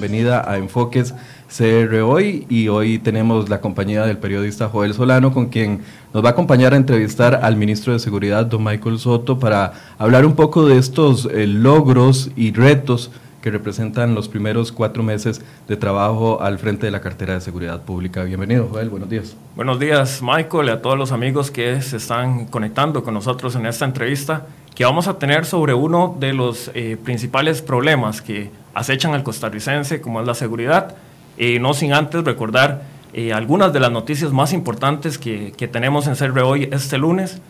[0.00, 1.14] bienvenida a Enfoques
[1.54, 5.82] CR hoy y hoy tenemos la compañía del periodista Joel Solano con quien
[6.14, 10.24] nos va a acompañar a entrevistar al ministro de Seguridad, don Michael Soto, para hablar
[10.24, 13.10] un poco de estos eh, logros y retos
[13.42, 17.82] que representan los primeros cuatro meses de trabajo al frente de la cartera de seguridad
[17.82, 18.24] pública.
[18.24, 19.36] Bienvenido, Joel, buenos días.
[19.54, 23.66] Buenos días, Michael, y a todos los amigos que se están conectando con nosotros en
[23.66, 29.14] esta entrevista que vamos a tener sobre uno de los eh, principales problemas que acechan
[29.14, 30.94] al costarricense, como es la seguridad,
[31.38, 36.06] eh, no sin antes recordar eh, algunas de las noticias más importantes que, que tenemos
[36.06, 37.40] en CERRE hoy este lunes.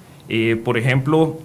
[0.64, 1.38] por ejemplo,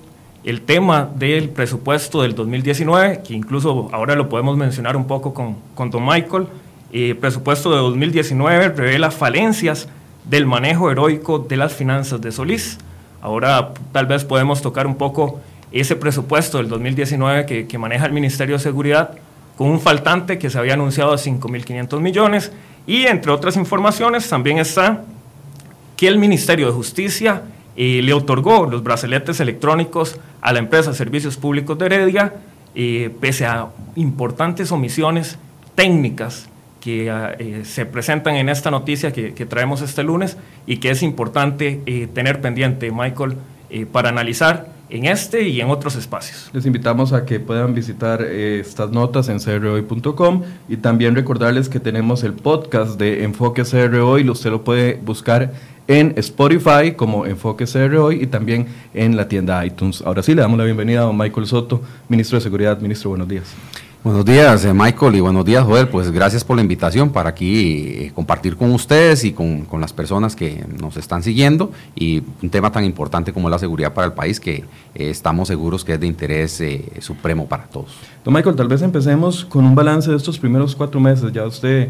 [0.43, 5.57] el tema del presupuesto del 2019, que incluso ahora lo podemos mencionar un poco con,
[5.73, 6.47] con Don Michael.
[6.93, 9.89] El presupuesto de 2019 revela falencias
[10.23, 12.77] del manejo heroico de las finanzas de Solís.
[13.21, 15.41] Ahora tal vez podemos tocar un poco
[15.81, 19.11] ese presupuesto del 2019 que, maneja el Ministerio de Seguridad
[19.57, 22.51] con un faltante que se había anunciado a 5.500 millones.
[22.87, 25.03] Y entre otras informaciones también está
[25.97, 27.41] que el Ministerio de Justicia
[27.75, 32.33] eh, le otorgó los brazaletes electrónicos a la empresa Servicios Públicos de Heredia,
[32.73, 35.37] eh, pese a importantes omisiones
[35.75, 36.47] técnicas
[36.79, 41.01] que eh, se presentan en esta noticia que, que, traemos este lunes y que es
[41.01, 41.81] importante
[42.13, 43.37] tener pendiente, Michael,
[43.91, 46.49] para analizar en este y en otros espacios.
[46.53, 51.79] Les invitamos a que puedan visitar eh, estas notas en crhoy.com y también recordarles que
[51.79, 55.53] tenemos el podcast de Enfoque CR Hoy, usted lo puede buscar
[55.87, 60.01] en Spotify como Enfoque CR Hoy y también en la tienda iTunes.
[60.05, 62.79] Ahora sí, le damos la bienvenida a don Michael Soto, ministro de Seguridad.
[62.79, 63.53] Ministro, buenos días.
[64.05, 65.87] Buenos días, eh, Michael, y buenos días, Joel.
[65.87, 70.35] Pues gracias por la invitación para aquí eh, compartir con ustedes y con, las personas
[70.35, 74.39] que nos están siguiendo y un tema tan importante como la seguridad para el país
[74.39, 76.61] que eh, estamos seguros que es de interés
[76.99, 77.97] supremo para todos.
[78.23, 81.33] Don Michael, tal vez empecemos con un balance de estos primeros cuatro meses.
[81.33, 81.89] Ya usted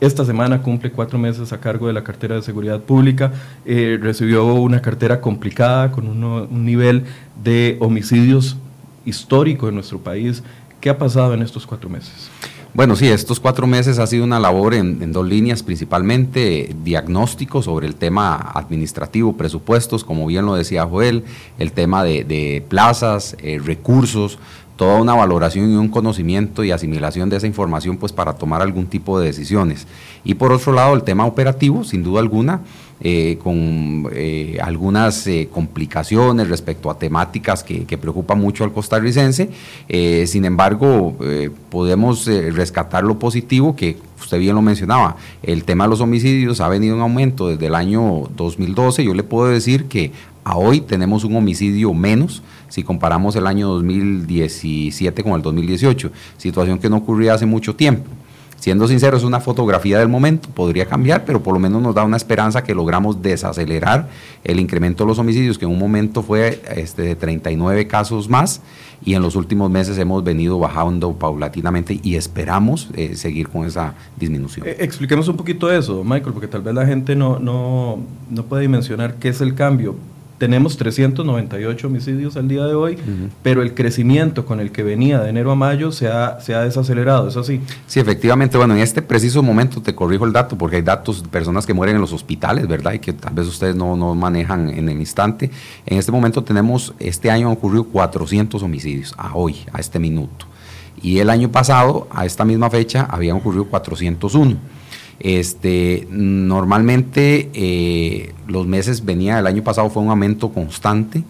[0.00, 3.30] esta semana cumple cuatro meses a cargo de la cartera de seguridad pública,
[3.64, 7.04] recibió una cartera complicada con un nivel
[7.44, 8.56] de homicidios
[9.04, 10.42] histórico en nuestro país
[10.86, 12.30] ¿Qué ha pasado en estos cuatro meses?
[12.72, 17.88] Bueno, sí, estos cuatro meses ha sido una labor en, dos líneas, principalmente diagnóstico sobre
[17.88, 21.24] el tema administrativo, presupuestos, como bien lo decía Joel,
[21.58, 24.38] el tema de, plazas, eh, recursos,
[24.76, 28.86] toda una valoración y un conocimiento y asimilación de esa información pues para tomar algún
[28.86, 29.88] tipo de decisiones.
[30.22, 32.60] Y por otro lado, el tema operativo, sin duda alguna,
[33.00, 39.50] eh, con eh, algunas eh, complicaciones respecto a temáticas que, preocupan mucho al costarricense.
[40.26, 41.16] sin embargo,
[41.70, 45.16] podemos rescatar lo positivo que usted bien lo mencionaba.
[45.42, 49.04] El tema de los homicidios ha venido en aumento desde el año 2012.
[49.04, 50.12] Yo le puedo decir que
[50.44, 56.78] a hoy tenemos un homicidio menos si comparamos el año 2017 con el 2018, situación
[56.78, 58.10] que no ocurría hace mucho tiempo.
[58.66, 62.02] Siendo sincero, es una fotografía del momento, podría cambiar, pero por lo menos nos da
[62.02, 64.08] una esperanza que logramos desacelerar
[64.42, 68.62] el incremento de los homicidios, que en un momento fue este, de 39 casos más,
[69.04, 73.94] y en los últimos meses hemos venido bajando paulatinamente y esperamos eh, seguir con esa
[74.18, 74.66] disminución.
[74.66, 78.00] Eh, expliquemos un poquito eso, Michael, porque tal vez la gente no, no,
[78.30, 79.94] no puede dimensionar qué es el cambio
[80.38, 82.98] tenemos 398 homicidios al día de hoy,
[83.42, 86.60] pero el crecimiento con el que venía de enero a mayo se ha, se ha
[86.62, 87.60] desacelerado, ¿es así?
[87.86, 88.58] Sí, efectivamente.
[88.58, 91.74] Bueno, en este preciso momento te corrijo el dato, porque hay datos de personas que
[91.74, 92.92] mueren en los hospitales, ¿verdad?
[92.92, 95.50] Y que tal vez ustedes no, no manejan en el instante.
[95.86, 100.46] En este momento tenemos, este año han ocurrido 400 homicidios, a hoy, a este minuto.
[101.00, 104.56] Y el año pasado, a esta misma fecha, habían ocurrido 401.
[105.20, 111.22] Este, normalmente eh, los meses venía, el año pasado fue un aumento constante,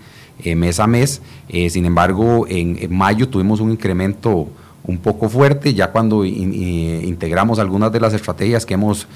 [0.42, 4.48] eh, mes a mes, eh, sin embargo en, mayo tuvimos un incremento
[4.84, 9.08] un poco fuerte, ya cuando integramos algunas de las estrategias que hemos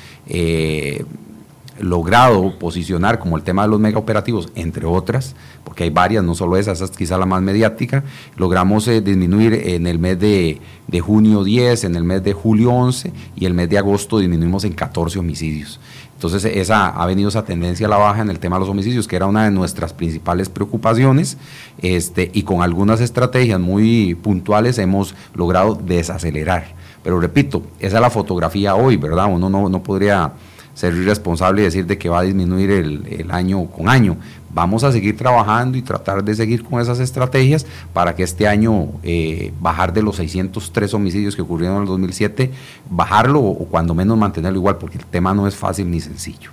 [1.81, 5.35] logrado posicionar como el tema de los mega operativos, entre otras,
[5.65, 8.05] porque hay varias, no solo esa, esa es quizá la más mediática,
[8.37, 10.61] logramos eh, disminuir en el mes de,
[11.01, 14.73] junio 10, en el mes de julio 11 y el mes de agosto disminuimos en
[14.73, 15.81] 14 homicidios.
[16.15, 19.09] Entonces esa ha venido esa tendencia a la baja en el tema de los homicidios,
[19.09, 21.39] que era una de nuestras principales preocupaciones,
[21.81, 26.75] este, y con algunas estrategias muy puntuales hemos logrado desacelerar.
[27.03, 29.33] Pero repito, esa es la fotografía hoy, ¿verdad?
[29.33, 30.33] Uno no, no podría
[30.81, 34.17] ser irresponsable y decir de que va a disminuir el, año con año.
[34.53, 38.89] Vamos a seguir trabajando y tratar de seguir con esas estrategias para que este año
[39.03, 42.51] eh, bajar de los 603 homicidios que ocurrieron en el 2007,
[42.89, 46.51] bajarlo o, cuando menos mantenerlo igual, porque el tema no es fácil ni sencillo.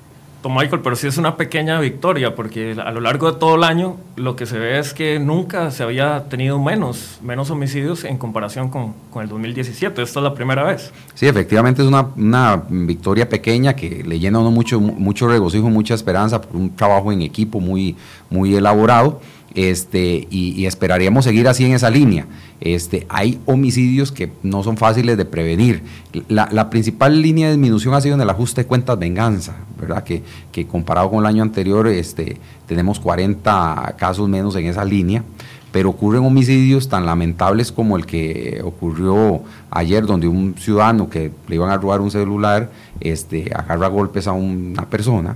[0.50, 3.98] Michael, pero sí es una pequeña victoria, porque a lo largo de todo el año
[4.16, 8.70] lo que se ve es que nunca se había tenido menos, menos homicidios en comparación
[8.70, 10.02] con, con el 2017.
[10.02, 10.92] Esta es la primera vez.
[11.14, 15.70] Sí, efectivamente es una, una victoria pequeña que le llena a uno mucho, mucho regocijo,
[15.70, 17.96] mucha esperanza por un trabajo en equipo muy,
[18.30, 19.22] muy elaborado
[19.58, 22.28] este, y, esperaríamos seguir así en esa línea.
[22.62, 25.82] Este, hay homicidios que no son fáciles de prevenir.
[26.30, 30.04] La, principal línea de disminución ha sido en el ajuste de cuentas venganza, ¿verdad?
[30.04, 30.22] Que,
[30.52, 32.38] que comparado con el año anterior este,
[32.68, 35.24] tenemos 40 casos menos en esa línea
[35.70, 41.56] pero ocurren homicidios tan lamentables como el que ocurrió ayer, donde un ciudadano que le
[41.56, 45.36] iban a robar un celular, este, agarra golpes a una persona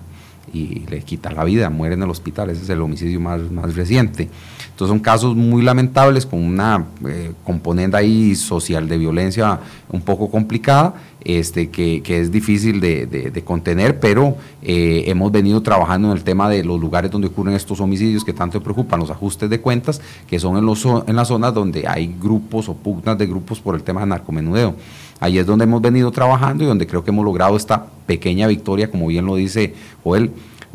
[0.54, 3.76] y le quita la vida, muere en el hospital, ese es el homicidio más, más
[3.76, 4.30] reciente.
[4.72, 9.60] Entonces son casos muy lamentables con una eh, componente ahí social de violencia
[9.90, 15.62] un poco complicada, este, que, que es difícil de, de, contener, pero eh, hemos venido
[15.62, 19.12] trabajando en el tema de los lugares donde ocurren estos homicidios que tanto preocupan, los
[19.12, 23.18] ajustes de cuentas, que son en, los, en las zonas donde hay grupos o pugnas
[23.18, 24.76] de grupos por el tema de narcomenudeo.
[25.22, 28.90] Ahí es donde hemos venido trabajando y donde creo que hemos logrado esta pequeña victoria,
[28.90, 30.32] como bien lo dice Joel,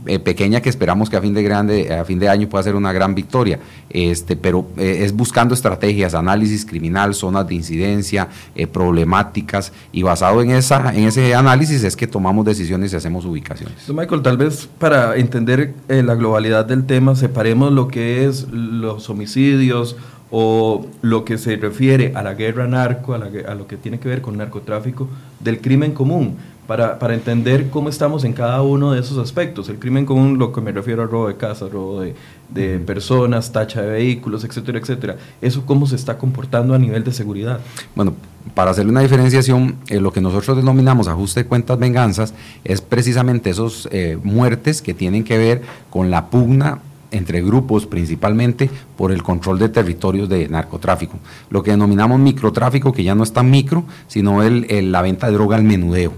[0.06, 2.76] eh, pequeña que esperamos que a fin de grande a fin de año pueda ser
[2.76, 3.58] una gran victoria.
[3.90, 10.42] Este pero eh, es buscando estrategias análisis criminal zonas de incidencia eh, problemáticas y basado
[10.42, 13.88] en esa en ese análisis es que tomamos decisiones y hacemos ubicaciones.
[13.88, 19.96] Michael tal vez para entender la globalidad del tema separemos lo que es los homicidios
[20.38, 24.06] o lo que se refiere a la guerra narco, a, a, lo que tiene que
[24.06, 25.08] ver con narcotráfico,
[25.40, 26.36] del crimen común
[26.66, 29.70] para, para, entender cómo estamos en cada uno de esos aspectos.
[29.70, 32.14] El crimen común, lo que me refiero a robo de casa, robo de,
[32.50, 35.16] de personas, tacha de vehículos, etcétera, etcétera.
[35.40, 37.60] Eso cómo se está comportando a nivel de seguridad.
[37.94, 38.12] Bueno,
[38.52, 43.48] para hacer una diferenciación, eh, lo que nosotros denominamos ajuste de cuentas venganzas es precisamente
[43.48, 46.80] esos eh, muertes que tienen que ver con la pugna
[47.10, 51.18] entre grupos principalmente por el control de territorios de narcotráfico.
[51.50, 55.32] Lo que denominamos microtráfico, que ya no es tan micro, sino el, la venta de
[55.34, 56.12] droga al menudeo.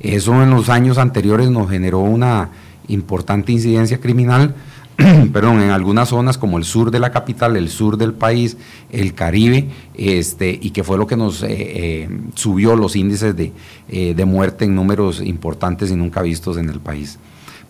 [0.00, 2.50] Eso en los años anteriores nos generó una
[2.88, 4.54] importante incidencia criminal,
[5.32, 8.56] perdón, en algunas zonas como el sur de la capital, el sur del país,
[8.90, 13.52] el Caribe, este, y que fue lo que nos eh, eh, subió los índices de,
[13.88, 17.18] eh, de muerte en números importantes y nunca vistos en el país.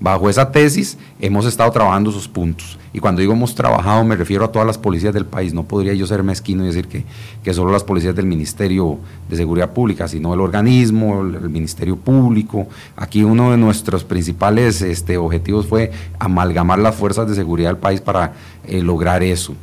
[0.03, 2.77] Bajo esa tesis hemos estado trabajando sus puntos.
[2.93, 5.55] Y cuando digo hemos trabajado me refiero a todas las policías del país.
[5.55, 7.05] No podría yo ser mezquino y decir que,
[7.45, 8.99] que solo las policías del Ministerio
[9.31, 12.67] de Seguridad Pública, sino el organismo, el, Ministerio Público.
[12.97, 18.01] Aquí uno de nuestros principales este, objetivos fue amalgamar las fuerzas de seguridad del país
[18.01, 18.33] para
[18.67, 19.55] eh, lograr eso.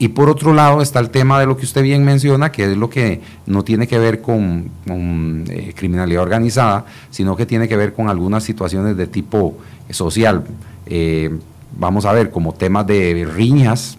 [0.00, 2.74] Y por otro lado está el tema de lo que usted bien menciona, que es
[2.74, 7.92] lo que no tiene que ver con, eh, criminalidad organizada, sino que tiene que ver
[7.92, 9.58] con algunas situaciones de tipo
[9.90, 10.44] eh, social.
[10.86, 11.38] Eh,
[11.78, 13.98] vamos a ver, como temas de riñas,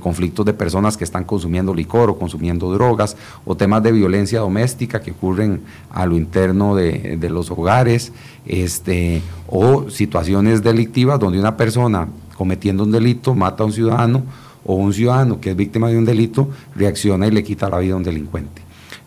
[0.00, 5.00] conflictos de personas que están consumiendo licor o consumiendo drogas, o temas de violencia doméstica
[5.00, 5.60] que ocurren
[5.90, 8.12] a lo interno de, de los hogares,
[8.44, 14.24] este, o situaciones delictivas donde una persona cometiendo un delito mata a un ciudadano
[14.68, 17.94] o un ciudadano que es víctima de un delito reacciona y le quita la vida
[17.94, 18.60] a un delincuente.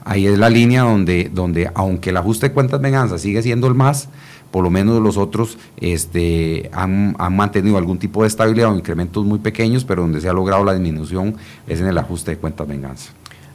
[0.03, 3.75] Ahí es la línea donde, donde aunque el ajuste de cuentas venganza sigue siendo el
[3.75, 4.09] más,
[4.49, 9.37] por lo menos los otros este, han, mantenido algún tipo de estabilidad o incrementos muy
[9.37, 11.35] pequeños, pero donde se ha logrado la disminución
[11.67, 13.11] es en el ajuste de cuentas venganza.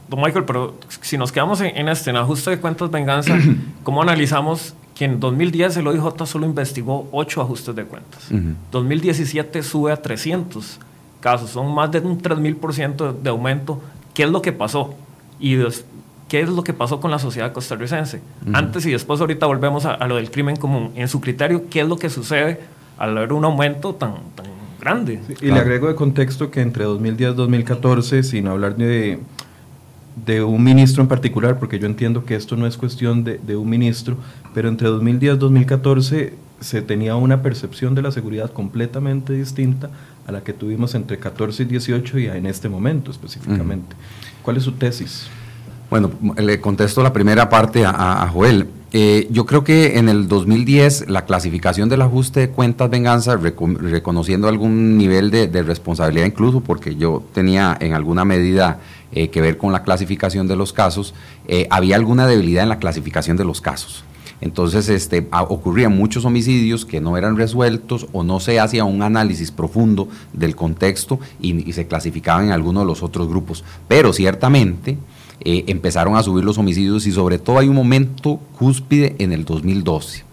[0.09, 3.37] Don Michael, pero si nos quedamos en, este, en ajuste de cuentas venganza,
[3.83, 8.29] ¿cómo analizamos que en 2010 el OIJ solo investigó 8 ajustes de cuentas?
[8.71, 10.79] 2017 sube a 300
[11.19, 13.81] casos, son más de un 3.000% de aumento.
[14.13, 14.95] ¿Qué es lo que pasó?
[15.39, 15.57] Y
[16.27, 18.21] qué es lo que pasó con la sociedad costarricense.
[18.53, 20.91] Antes y después ahorita volvemos a, lo del crimen común.
[20.95, 22.59] En su criterio, ¿qué es lo que sucede
[22.97, 24.45] al haber un aumento tan, tan
[24.79, 25.21] grande?
[25.41, 29.19] y le agrego de contexto que entre 2010 y 2014, sin hablar de,
[30.25, 33.55] de un ministro en particular, porque yo entiendo que esto no es cuestión de, de
[33.55, 34.17] un ministro,
[34.53, 39.89] pero entre 2010 y 2014 se tenía una percepción de la seguridad completamente distinta
[40.25, 43.95] a la que tuvimos entre 14 y 18 y en este momento específicamente.
[44.41, 45.27] ¿Cuál es su tesis?
[45.89, 48.67] Bueno, le contesto la primera parte a, Joel.
[48.91, 54.47] Eh, yo creo que en el 2010 la clasificación del ajuste de cuentas venganza, reconociendo
[54.47, 58.79] algún nivel de, responsabilidad incluso, porque yo tenía en alguna medida
[59.13, 61.13] eh, que ver con la clasificación de los casos,
[61.47, 64.03] eh, había alguna debilidad en la clasificación de los casos.
[64.39, 69.51] Entonces este, ocurrían muchos homicidios que no eran resueltos o no se hacía un análisis
[69.51, 73.63] profundo del contexto y, se clasificaban en alguno de los otros grupos.
[73.87, 74.97] Pero ciertamente
[75.41, 79.43] eh, empezaron a subir los homicidios y sobre todo hay un momento cúspide en el
[79.45, 80.25] 2012.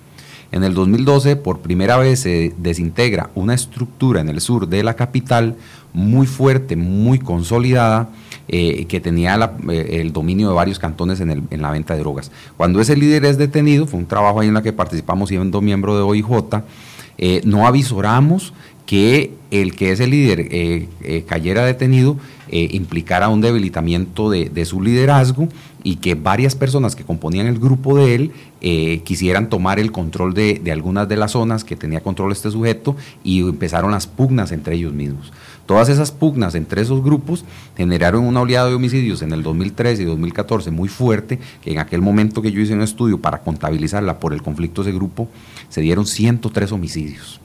[0.52, 4.94] En el 2012, por primera vez se desintegra una estructura en el sur de la
[4.94, 5.56] capital
[5.92, 8.10] muy fuerte, muy consolidada,
[8.46, 12.30] eh, que tenía eh, el dominio de varios cantones en, la venta de drogas.
[12.58, 15.96] Cuando ese líder es detenido, fue un trabajo ahí en la que participamos siendo miembro
[15.96, 16.26] de OIJ,
[17.16, 18.52] eh, no avisoramos
[18.84, 20.86] que el que ese líder
[21.24, 22.18] cayera detenido
[22.50, 25.48] implicara un debilitamiento de, su liderazgo
[25.82, 28.32] y que varias personas que componían el grupo de él
[29.04, 32.94] quisieran tomar el control de, de, algunas de las zonas que tenía control este sujeto
[33.22, 35.32] y empezaron las pugnas entre ellos mismos.
[35.66, 37.44] Todas esas pugnas entre esos grupos
[37.76, 42.02] generaron una oleada de homicidios en el 2013 y 2014 muy fuerte, que en aquel
[42.02, 45.28] momento que yo hice un estudio para contabilizarla por el conflicto de ese grupo,
[45.70, 47.40] se dieron 103 homicidios.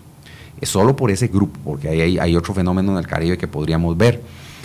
[0.60, 3.96] Es solo por ese grupo, porque hay, hay otro fenómeno en el Caribe que podríamos
[3.98, 4.22] ver.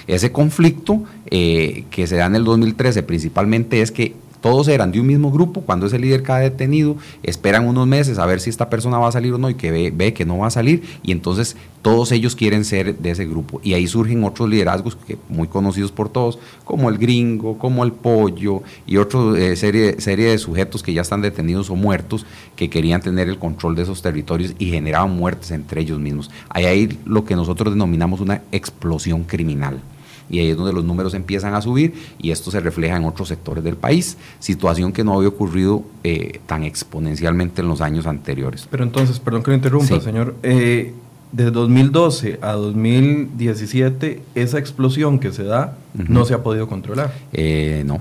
[0.07, 5.01] Ese conflicto eh, que se da en el 2013 principalmente es que todos eran de
[5.01, 8.69] un mismo grupo, cuando ese líder cae detenido, esperan unos meses a ver si esta
[8.69, 11.13] persona va a salir o no y que ve, que no va a salir y
[11.13, 13.63] entonces todos ellos quieren ser de ese grupo.
[13.65, 17.93] Y ahí surgen otros liderazgos que muy conocidos por todos, como el gringo, como el
[17.93, 22.69] pollo y otra eh, serie, serie de sujetos que ya están detenidos o muertos que
[22.69, 26.31] querían tener el control de esos territorios y generaban muertes entre ellos mismos.
[26.51, 29.81] Ahí hay lo que nosotros denominamos una explosión criminal
[30.29, 33.29] y ahí es donde los números empiezan a subir y esto se refleja en otros
[33.29, 38.67] sectores del país, situación que no había ocurrido eh, tan exponencialmente en los años anteriores.
[38.71, 40.93] Pero entonces, perdón que lo interrumpa, señor, eh,
[41.33, 47.13] de 2012 a 2017, esa explosión que se da no se ha podido controlar.
[47.33, 48.01] Eh, no.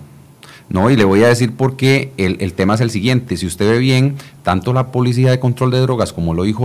[0.70, 3.38] No, y le voy a decir por qué el, tema es el siguiente.
[3.38, 6.58] Si usted ve bien, tanto la Policía de Control de Drogas como el OIJ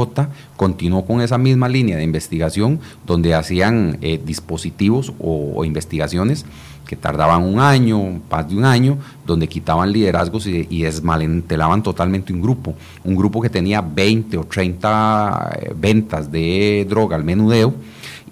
[0.56, 6.46] continuó con esa misma línea de investigación donde hacían eh, dispositivos o, investigaciones
[6.86, 12.32] que tardaban un año, más de un año, donde quitaban liderazgos y, y, desmantelaban totalmente
[12.32, 12.74] un grupo.
[13.04, 17.74] Un grupo que tenía 20 o 30 eh, ventas de droga al menudeo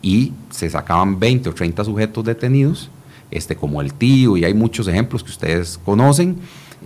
[0.00, 2.90] y se sacaban 20 o 30 sujetos detenidos
[3.30, 6.36] este, como el tío, y hay muchos ejemplos que ustedes conocen.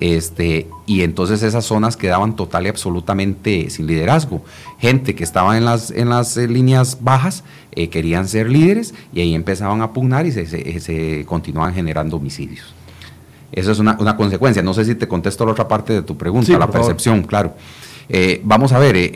[0.01, 4.43] Este, y entonces esas zonas quedaban total y absolutamente sin liderazgo.
[4.79, 9.21] Gente que estaba en las, en las eh, líneas bajas eh, querían ser líderes y
[9.21, 12.75] ahí empezaban a pugnar y se, se, continuaban generando homicidios.
[13.53, 14.63] Eso es una, consecuencia.
[14.63, 17.55] No sé si te contesto la otra parte de tu pregunta, la percepción, claro.
[18.09, 19.11] Eh, vamos a ver,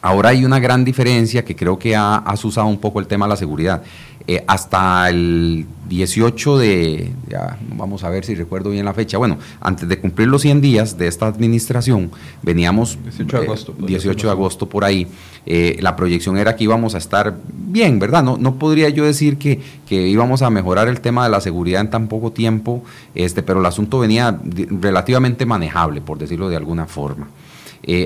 [0.00, 3.26] ahora hay una gran diferencia que creo que ha, has usado un poco el tema
[3.26, 3.82] de la seguridad.
[4.26, 9.38] Eh, hasta el 18 de, ya, vamos a ver si recuerdo bien la fecha, bueno,
[9.60, 12.10] antes de cumplir los 100 días de esta administración,
[12.42, 15.06] veníamos 18 de agosto, 18 eh, de agosto por ahí,
[15.46, 18.22] eh, la proyección era que íbamos a estar bien, ¿verdad?
[18.22, 21.80] No, no podría yo decir que, que, íbamos a mejorar el tema de la seguridad
[21.80, 22.84] en tan poco tiempo,
[23.14, 27.28] este, pero el asunto venía relativamente manejable, por decirlo de alguna forma.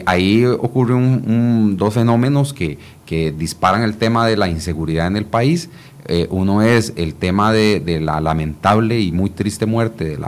[0.07, 5.69] ahí ocurren dos fenómenos que, que disparan el tema de la inseguridad en el país.
[6.07, 10.19] Eh, uno es el tema de, la lamentable y muy triste muerte de,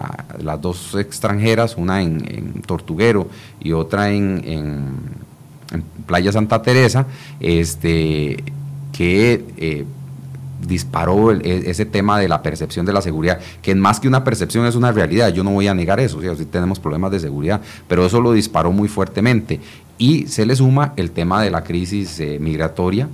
[0.42, 3.28] las dos extranjeras, una en, Tortuguero
[3.61, 5.16] y otra en,
[6.06, 7.06] Playa Santa Teresa,
[7.40, 8.42] este,
[8.92, 9.85] que eh,
[10.66, 14.66] disparó e, ese tema de la percepción de la seguridad, que más que una percepción
[14.66, 17.61] es una realidad, yo no voy a negar eso, o sí tenemos problemas de seguridad,
[17.88, 19.61] pero eso lo disparó muy fuertemente.
[19.99, 23.09] Y se le suma el tema de la crisis eh, migratoria,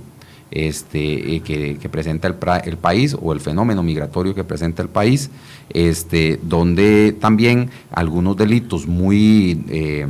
[0.51, 2.35] este, eh, que, presenta el,
[2.77, 5.31] país o el fenómeno migratorio que presenta el país,
[5.69, 10.05] este, donde también algunos delitos muy eh,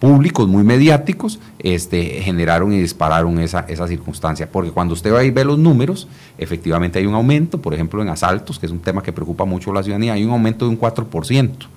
[0.00, 4.50] públicos, muy mediáticos, este, generaron y dispararon esa, esa circunstancia.
[4.50, 6.08] Porque cuando usted va y ve los números,
[6.38, 9.70] efectivamente hay un aumento, por ejemplo, en asaltos, que es un tema que preocupa mucho
[9.70, 11.68] a la ciudadanía, hay un aumento de un 4%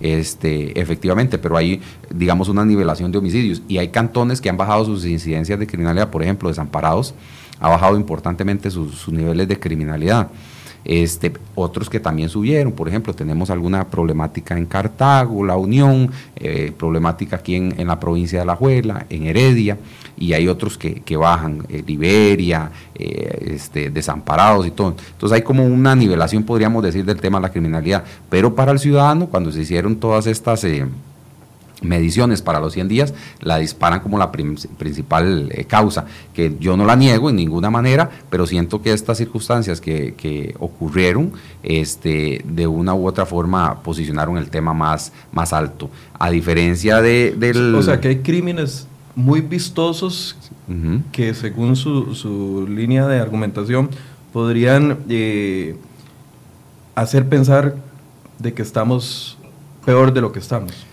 [0.00, 1.80] este, efectivamente, pero hay,
[2.12, 3.62] digamos, una nivelación de homicidios.
[3.68, 7.14] Y hay cantones que han bajado sus incidencias de criminalidad, por ejemplo, Desamparados
[7.60, 10.28] ha bajado importantemente sus, niveles de criminalidad.
[10.84, 16.72] Este, otros que también subieron, por ejemplo, tenemos alguna problemática en Cartago, La Unión, eh,
[16.76, 19.78] problemática aquí en, en, la provincia de La Juela, en Heredia,
[20.16, 24.94] y hay otros que, que bajan, eh, Liberia, eh, este, desamparados y todo.
[25.12, 28.04] Entonces hay como una nivelación, podríamos decir, del tema de la criminalidad.
[28.28, 30.64] Pero para el ciudadano, cuando se hicieron todas estas...
[31.82, 36.84] Eh, mediciones para los 100 días la disparan como la principal causa, que yo no
[36.84, 41.32] la niego en ninguna manera, pero siento que estas circunstancias que, que, ocurrieron,
[41.62, 45.90] este, de una u otra forma posicionaron el tema más, más alto.
[46.18, 47.74] A diferencia de, del...
[47.74, 50.36] O sea, que hay crímenes muy vistosos
[51.10, 53.90] que según su, línea de argumentación
[54.32, 55.76] podrían eh,
[56.94, 57.74] hacer pensar
[58.38, 59.36] de que estamos
[59.84, 60.86] peor de lo que estamos.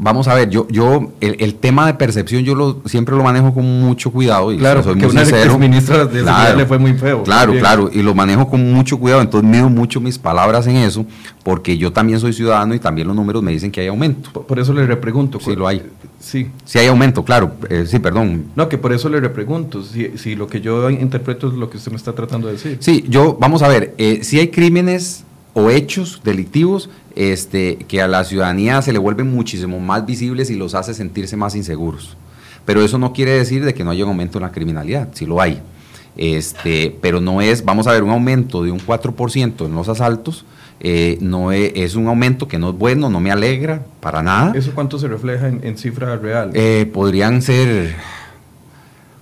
[0.00, 3.64] Vamos a ver, yo, yo el, tema de percepción yo lo, siempre lo manejo con
[3.80, 4.52] mucho cuidado.
[4.52, 5.58] Y claro, soy muy una sincero.
[5.58, 7.24] ministra de claro, le fue muy feo.
[7.24, 11.04] Claro, claro, y lo manejo con mucho cuidado, entonces mido mucho mis palabras en eso,
[11.42, 14.30] porque yo también soy ciudadano y también los números me dicen que hay aumento.
[14.30, 15.40] Por, eso le repregunto.
[15.40, 15.82] Sí, lo hay.
[16.20, 16.48] Sí.
[16.64, 17.54] Sí hay aumento, claro.
[17.68, 18.46] Eh, sí, perdón.
[18.54, 21.76] No, que por eso le repregunto, si, si, lo que yo interpreto es lo que
[21.76, 22.76] usted me está tratando de decir.
[22.78, 25.24] Sí, yo, vamos a ver, eh, si hay crímenes
[25.54, 30.54] o hechos delictivos este, que a la ciudadanía se le vuelven muchísimo más visibles y
[30.54, 32.16] los hace sentirse más inseguros.
[32.64, 35.26] Pero eso no quiere decir de que no haya un aumento en la criminalidad, sí
[35.26, 35.60] lo hay.
[36.16, 40.44] Este, pero no es, vamos a ver, un aumento de un 4% en los asaltos,
[40.80, 44.52] eh, no es, un aumento que no es bueno, no me alegra para nada.
[44.54, 46.50] ¿Eso cuánto se refleja en, cifra real?
[46.54, 47.96] Eh, podrían ser,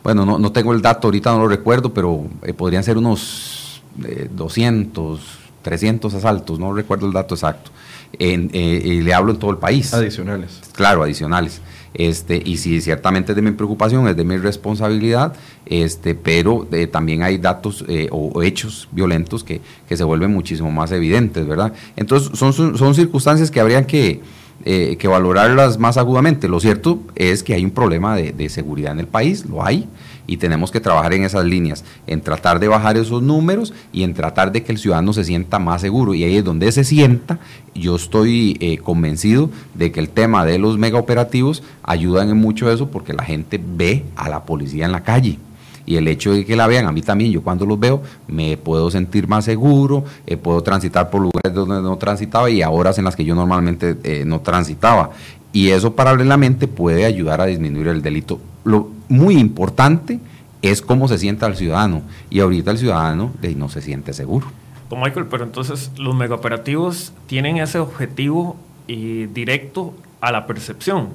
[0.02, 3.82] bueno, no, tengo el dato, ahorita no lo recuerdo, pero eh, podrían ser unos
[4.34, 5.20] 200,
[5.66, 7.72] 300 asaltos, no recuerdo el dato exacto.
[8.20, 9.92] Eh, y le hablo en todo el país.
[9.92, 10.60] Adicionales.
[10.72, 11.60] Claro, adicionales.
[11.92, 16.86] Este, y si ciertamente es de mi preocupación, es de mi responsabilidad, este, pero eh,
[16.86, 19.60] también hay datos eh, o, hechos violentos que,
[19.92, 21.72] se vuelven muchísimo más evidentes, ¿verdad?
[21.96, 24.20] Entonces, son, son circunstancias que habrían que,
[24.64, 26.46] que valorarlas más agudamente.
[26.46, 29.88] Lo cierto es que hay un problema de, de seguridad en el país, lo hay,
[30.26, 34.14] y tenemos que trabajar en esas líneas, en tratar de bajar esos números y en
[34.14, 36.14] tratar de que el ciudadano se sienta más seguro.
[36.14, 37.38] Y ahí es donde se sienta,
[37.74, 42.90] yo estoy eh, convencido de que el tema de los megaoperativos ayudan en mucho eso
[42.90, 45.38] porque la gente ve a la policía en la calle
[45.86, 48.56] y el hecho de que la vean, a mí también, yo cuando los veo me
[48.56, 52.98] puedo sentir más seguro, eh, puedo transitar por lugares donde no transitaba y a horas
[52.98, 55.10] en las que yo normalmente eh, no transitaba.
[55.52, 58.40] Y eso paralelamente puede ayudar a disminuir el delito.
[58.66, 60.20] Lo, muy importante
[60.60, 62.02] es cómo se sienta el ciudadano.
[62.28, 64.46] Y ahorita el ciudadano no se siente seguro.
[64.90, 68.56] Don Michael, pero entonces los megaoperativos tienen ese objetivo
[68.86, 71.08] directo a la percepción.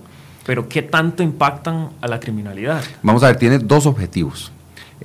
[0.46, 2.84] Pero ¿qué tanto impactan a la criminalidad?
[3.04, 4.52] Vamos a ver, tiene dos objetivos.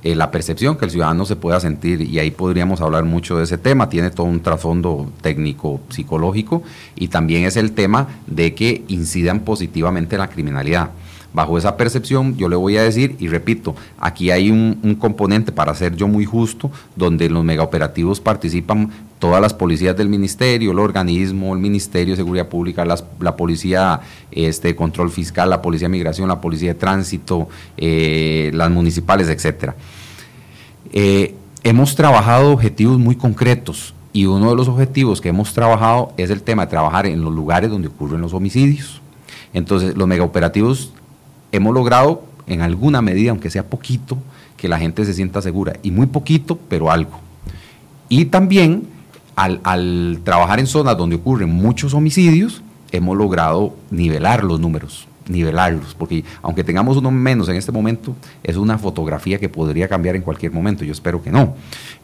[0.03, 3.43] Eh, la percepción que el ciudadano se pueda sentir, y ahí podríamos hablar mucho de
[3.43, 6.61] ese tema, tiene todo un trasfondo técnico psicológico
[6.95, 10.91] y también es el tema de que incidan positivamente en la criminalidad.
[11.33, 15.75] Bajo esa percepción, yo le voy a decir, y repito, aquí hay un, componente, para
[15.75, 21.53] ser yo muy justo, donde los megaoperativos participan todas las policías del ministerio, el organismo,
[21.53, 23.99] el Ministerio de Seguridad Pública, la policía
[24.31, 29.75] este, control fiscal, la policía de migración, la policía de tránsito, eh, las municipales, etcétera.
[30.93, 36.29] Eh, hemos trabajado objetivos muy concretos y uno de los objetivos que hemos trabajado es
[36.29, 39.01] el tema de trabajar en los lugares donde ocurren los homicidios.
[39.53, 40.93] Entonces, los megaoperativos
[41.51, 44.17] hemos logrado en alguna medida, aunque sea poquito,
[44.55, 45.73] que la gente se sienta segura.
[45.83, 47.19] Y muy poquito, pero algo.
[48.09, 48.87] Y también,
[49.35, 56.23] al, trabajar en zonas donde ocurren muchos homicidios, hemos logrado nivelar los números nivelarlos, porque
[56.41, 60.53] aunque tengamos uno menos en este momento, es una fotografía que podría cambiar en cualquier
[60.53, 61.55] momento, yo espero que no.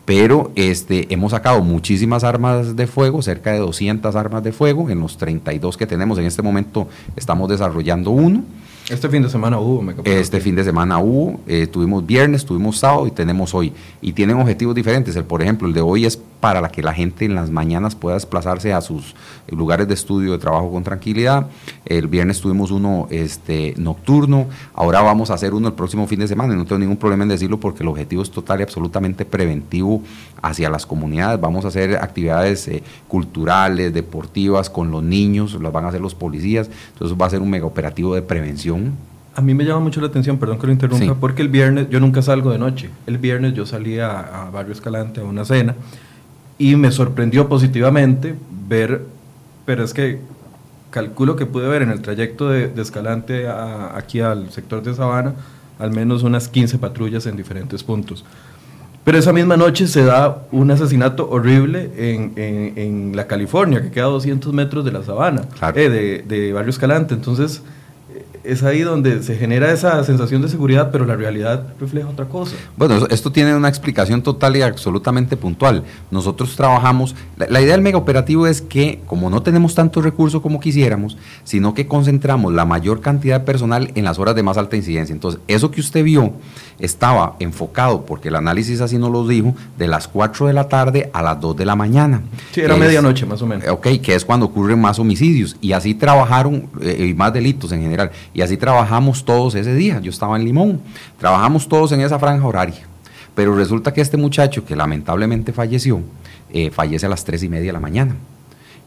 [0.04, 5.00] Pero este, hemos sacado muchísimas armas de fuego, cerca de 200 armas de fuego, en
[5.00, 8.44] los 32 que tenemos en este momento estamos desarrollando uno.
[8.90, 12.78] Este fin de semana hubo, me Este fin de semana hubo, eh, tuvimos viernes, tuvimos
[12.80, 13.72] sábado y tenemos hoy.
[14.02, 15.16] Y tienen objetivos diferentes.
[15.16, 18.16] El, por ejemplo, el de hoy es para que la gente en las mañanas pueda
[18.16, 19.16] desplazarse a sus
[19.48, 21.48] lugares de estudio, de trabajo con tranquilidad.
[21.86, 24.48] El viernes tuvimos uno este, nocturno.
[24.74, 26.54] Ahora vamos a hacer uno el próximo fin de semana.
[26.54, 30.04] Y no tengo ningún problema en decirlo porque el objetivo es total y absolutamente preventivo
[30.42, 31.40] hacia las comunidades.
[31.40, 36.14] Vamos a hacer actividades eh, culturales, deportivas con los niños, las van a hacer los
[36.14, 36.70] policías.
[36.92, 38.98] Entonces va a ser un mega operativo de prevención
[39.36, 42.00] a mí me llama mucho la atención, perdón que lo interrumpa, porque el viernes yo
[42.00, 42.92] nunca salgo de noche.
[43.08, 45.76] El viernes yo salí a, Barrio Escalante a una cena
[46.64, 48.36] y me sorprendió positivamente
[48.70, 49.02] ver,
[49.66, 50.22] pero es que
[50.92, 55.34] calculo que pude ver en el trayecto de, Escalante aquí al sector de Sabana
[55.78, 58.24] al menos unas 15 patrullas en diferentes puntos.
[59.04, 64.10] Pero esa misma noche se da un asesinato horrible en, la California, que queda a
[64.10, 65.42] 200 metros de la Sabana,
[65.76, 67.14] eh, de, de Barrio Escalante.
[67.14, 67.62] Entonces,
[68.44, 72.56] es ahí donde se genera esa sensación de seguridad, pero la realidad refleja otra cosa.
[72.76, 75.84] Bueno, esto tiene una explicación total y absolutamente puntual.
[76.12, 80.60] Nosotros trabajamos, la, idea del mega operativo es que, como no tenemos tantos recursos como
[80.60, 84.76] quisiéramos, sino que concentramos la mayor cantidad de personal en las horas de más alta
[84.76, 85.14] incidencia.
[85.14, 86.34] Entonces, eso que usted vio
[86.80, 91.10] estaba enfocado, porque el análisis así nos lo dijo, de las 4 de la tarde
[91.14, 92.22] a las 2 de la mañana.
[92.52, 93.68] Sí, era medianoche más o menos.
[93.70, 95.56] Ok, que es cuando ocurren más homicidios.
[95.62, 98.12] Y así trabajaron, eh, y más delitos en general.
[98.34, 100.00] Y así trabajamos todos ese día.
[100.02, 100.82] Yo estaba en Limón.
[101.20, 102.82] Trabajamos todos en esa franja horaria.
[103.36, 106.02] Pero resulta que este muchacho, que lamentablemente falleció,
[106.52, 108.16] eh, fallece a las 3 y media de la mañana.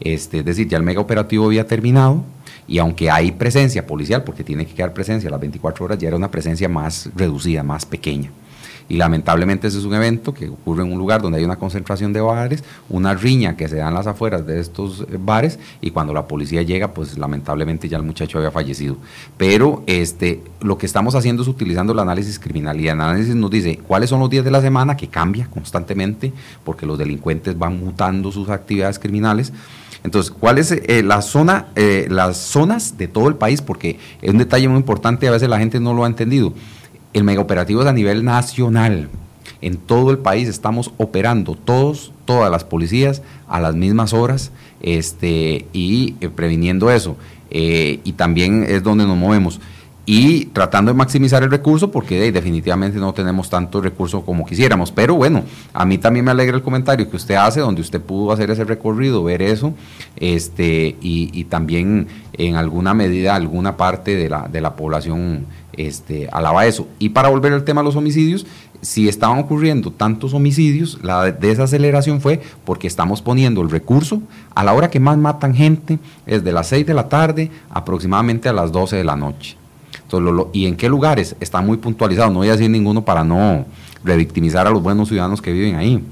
[0.00, 2.24] Este, es decir, ya el mega operativo había terminado
[2.68, 6.08] y aunque hay presencia policial, porque tiene que quedar presencia a las 24 horas, ya
[6.08, 8.30] era una presencia más reducida, más pequeña.
[8.88, 12.12] Y lamentablemente ese es un evento que ocurre en un lugar donde hay una concentración
[12.12, 15.90] de bares, una riña que se da en las afueras de estos eh, bares y
[15.90, 18.96] cuando la policía llega, pues lamentablemente ya el muchacho había fallecido.
[19.36, 23.50] Pero este, lo que estamos haciendo es utilizando el análisis criminal y el análisis nos
[23.50, 26.32] dice cuáles son los días de la semana que cambia constantemente
[26.64, 29.52] porque los delincuentes van mutando sus actividades criminales.
[30.04, 33.60] Entonces, ¿cuál es eh, zona, eh, las zonas de todo el país?
[33.60, 36.52] Porque es un detalle muy importante, a veces la gente no lo ha entendido.
[37.12, 39.08] El megaoperativo es a nivel nacional.
[39.60, 45.66] En todo el país estamos operando todos, todas las policías a las mismas horas este,
[45.72, 47.16] y eh, previniendo eso.
[47.50, 49.60] Eh, y también es donde nos movemos.
[50.08, 54.92] Y tratando de maximizar el recurso porque definitivamente no tenemos tanto recurso como quisiéramos.
[54.92, 55.42] Pero bueno,
[55.74, 58.62] a mí también me alegra el comentario que usted hace, donde usted pudo hacer ese
[58.62, 59.74] recorrido, ver eso,
[60.16, 66.66] este, y, también en alguna medida alguna parte de la, de la población este, alaba
[66.66, 66.86] eso.
[67.00, 68.46] Y para volver al tema de los homicidios,
[68.82, 74.22] si estaban ocurriendo tantos homicidios, la desaceleración fue porque estamos poniendo el recurso
[74.54, 78.48] a la hora que más matan gente, es de las 6 de la tarde aproximadamente
[78.48, 79.56] a las 12 de la noche.
[80.52, 81.36] ¿Y en qué lugares?
[81.40, 83.66] Está muy puntualizado, no voy a decir ninguno para no
[84.04, 86.02] revictimizar a los buenos ciudadanos que viven ahí.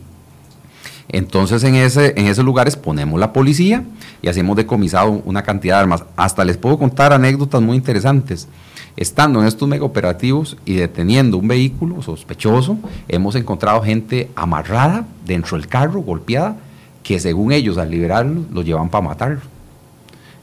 [1.09, 3.85] Entonces en, ese, en esos lugares ponemos la policía
[4.21, 6.05] y hacemos decomisado una cantidad de armas.
[6.17, 8.49] Hasta les puedo contar anécdotas muy interesantes.
[8.97, 12.79] Estando en estos megaoperativos y deteniendo un vehículo sospechoso,
[13.09, 16.57] hemos encontrado gente amarrada dentro del carro, golpeada,
[17.03, 19.54] que según ellos al liberarlo lo llevan para matarlo.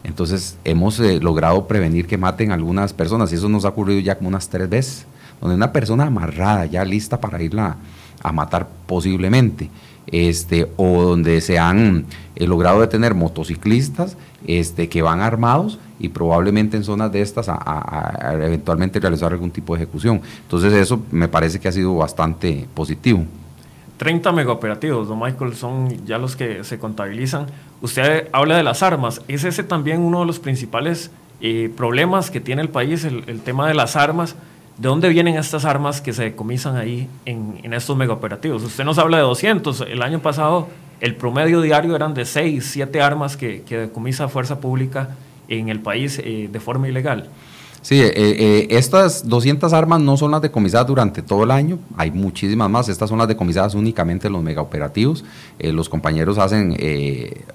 [0.03, 3.99] Entonces hemos eh, logrado prevenir que maten a algunas personas y eso nos ha ocurrido
[3.99, 5.05] ya como unas tres veces,
[5.39, 7.77] donde una persona amarrada ya lista para irla
[8.23, 9.69] a matar posiblemente
[10.07, 16.77] este, o donde se han eh, logrado detener motociclistas este, que van armados y probablemente
[16.77, 20.21] en zonas de estas a, eventualmente realizar algún tipo de ejecución.
[20.43, 23.23] Entonces eso me parece que ha sido bastante positivo.
[23.97, 27.45] 30 megaoperativos, don Michael, son ya los que se contabilizan.
[27.81, 29.21] Usted habla de las armas.
[29.27, 33.67] ¿Es ese también uno de los principales eh, problemas que tiene el país, el, tema
[33.67, 34.35] de las armas?
[34.77, 38.63] ¿De dónde vienen estas armas que se decomisan ahí en, en estos megaoperativos?
[38.63, 39.81] Usted nos habla de 200.
[39.81, 40.67] El año pasado
[41.01, 45.09] el promedio diario eran de 6, 7 armas que, que decomisa Fuerza Pública
[45.47, 47.29] en el país eh, de forma ilegal.
[47.81, 52.11] Sí, eh, eh, estas 200 armas no son las decomisadas durante todo el año, hay
[52.11, 55.25] muchísimas más, estas son las decomisadas únicamente en los megaoperativos,
[55.57, 56.77] eh, los compañeros hacen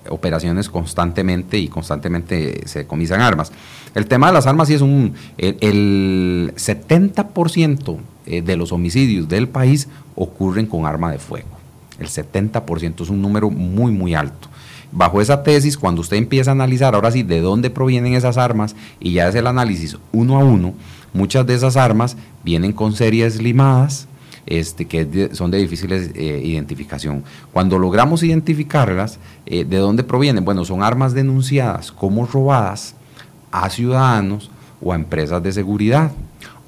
[0.08, 3.52] operaciones constantemente y constantemente se decomisan armas.
[3.94, 9.48] El tema de las armas sí es un, el, el 70% de los homicidios del
[9.48, 11.48] país ocurren con arma de fuego,
[12.00, 14.48] el 70% es un número muy muy alto.
[14.92, 18.76] Bajo esa tesis, cuando usted empieza a analizar ahora sí de dónde provienen esas armas
[19.00, 20.74] y ya es el análisis uno a uno,
[21.12, 24.06] muchas de esas armas vienen con series limadas,
[24.46, 27.24] este, que son de difícil eh, identificación.
[27.52, 30.44] Cuando logramos identificarlas, eh, ¿de dónde provienen?
[30.44, 32.94] Bueno, son armas denunciadas como robadas
[33.50, 36.12] a ciudadanos o a empresas de seguridad,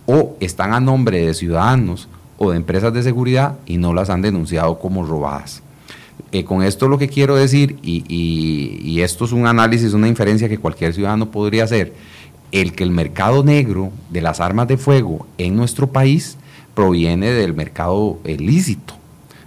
[0.06, 4.22] o están a nombre de ciudadanos o de empresas de seguridad y no las han
[4.22, 5.62] denunciado como robadas.
[6.30, 10.58] Eh, con esto lo que quiero decir, y, esto es un análisis, una inferencia que
[10.58, 11.94] cualquier ciudadano podría hacer,
[12.52, 16.36] el que el mercado negro de las armas de fuego en nuestro país
[16.74, 18.94] proviene del mercado ilícito,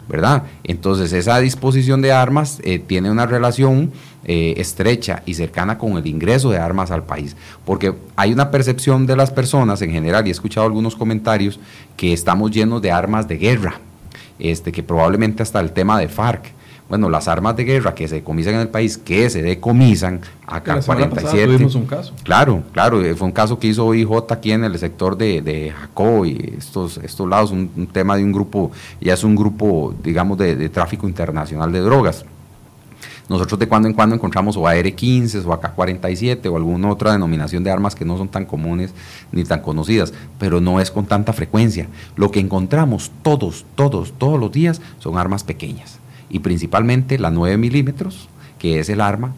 [0.07, 0.43] ¿verdad?
[0.63, 3.91] Entonces esa disposición de armas eh, tiene una relación
[4.23, 9.05] eh, estrecha y cercana con el ingreso de armas al país, porque hay una percepción
[9.05, 11.59] de las personas en general, y he escuchado algunos comentarios,
[11.95, 13.79] que estamos llenos de armas de guerra,
[14.39, 16.60] este, que probablemente hasta el tema de FARC,
[16.91, 20.81] bueno, las armas de guerra que se decomisan en el país, que se decomisan acá
[20.81, 21.53] 47.
[21.53, 22.13] Tuvimos un caso.
[22.23, 25.71] Claro, claro, eh, fue un caso que hizo IJ aquí en el sector de, de
[25.71, 30.37] Jacob y estos, estos lados, un, tema de un grupo, ya es un grupo, digamos,
[30.37, 32.25] de, tráfico internacional de drogas.
[33.29, 37.71] Nosotros de cuando en cuando encontramos o AR-15 o AK-47 o alguna otra denominación de
[37.71, 38.93] armas que no son tan comunes
[39.31, 41.87] ni tan conocidas, pero no es con tanta frecuencia.
[42.17, 46.00] Lo que encontramos todos, todos, todos los días son armas pequeñas
[46.31, 49.33] y principalmente la 9 milímetros, que es el arma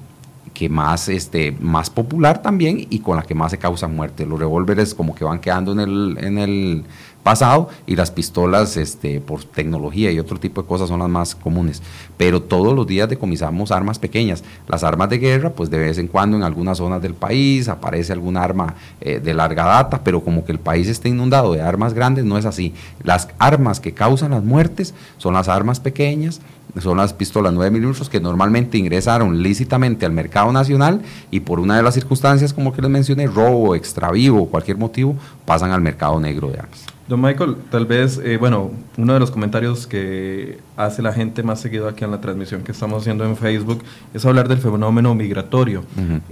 [0.53, 4.25] que más, este, más popular también y con la que más se causa muerte.
[4.25, 6.84] Los revólveres como que van quedando en el, en el
[7.23, 11.36] pasado y las pistolas este, por tecnología y otro tipo de cosas son las más
[11.36, 11.81] comunes.
[12.17, 14.43] Pero todos los días decomisamos armas pequeñas.
[14.67, 18.13] Las armas de guerra, pues de vez en cuando en algunas zonas del país aparece
[18.13, 21.93] alguna arma eh, de larga data, pero como que el país esté inundado de armas
[21.93, 22.73] grandes, no es así.
[23.03, 26.41] Las armas que causan las muertes son las armas pequeñas,
[26.81, 31.77] son las pistolas 9 milímetros que normalmente ingresaron lícitamente al mercado nacional y por una
[31.77, 36.49] de las circunstancias, como que les mencioné, robo, extravío, cualquier motivo, pasan al mercado negro
[36.49, 36.92] de armas.
[37.08, 41.60] Don Michael, tal vez, eh, bueno, uno de los comentarios que hace la gente más
[41.60, 45.84] seguido aquí en la transmisión que estamos haciendo en Facebook es hablar del fenómeno migratorio,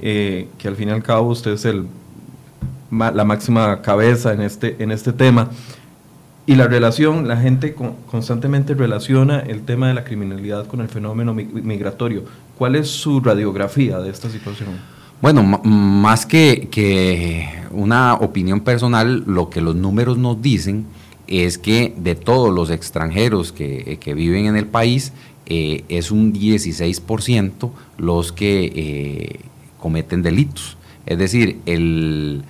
[0.02, 1.88] eh, que al fin y al cabo usted es el,
[2.90, 5.50] la máxima cabeza en este, en este tema.
[6.46, 7.76] Y la relación, la gente
[8.10, 12.24] constantemente relaciona el tema de la criminalidad con el fenómeno migratorio.
[12.58, 14.70] ¿Cuál es su radiografía de esta situación?
[15.22, 20.86] Bueno, más que, que una opinión personal, lo que los números nos dicen
[21.28, 25.14] es que de todos los extranjeros que, viven en el país,
[25.46, 29.40] eh, es un 16% los que eh,
[29.80, 30.78] cometen delitos.
[31.06, 32.44] Es decir, el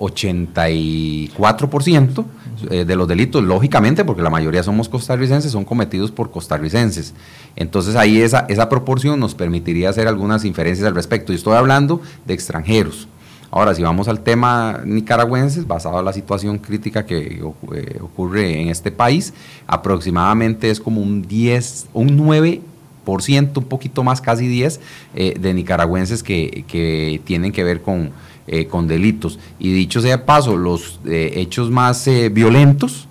[0.00, 2.24] 84%
[2.70, 7.14] eh, de los delitos, lógicamente, porque la mayoría somos costarricenses, son cometidos por costarricenses.
[7.54, 11.32] Entonces ahí esa, esa proporción nos permitiría hacer algunas inferencias al respecto.
[11.32, 13.08] Y estoy hablando de extranjeros.
[13.52, 17.42] Ahora, si vamos al tema nicaragüenses, basado en la situación crítica que
[17.74, 19.34] eh, ocurre en este país,
[19.66, 22.62] aproximadamente es como un 10, un 9
[23.06, 24.80] un poquito más, casi 10,
[25.14, 28.12] eh, de nicaragüenses que, que tienen que ver con,
[28.52, 29.38] eh, con delitos.
[29.60, 33.06] Y dicho sea paso, los eh, hechos más eh, violentos,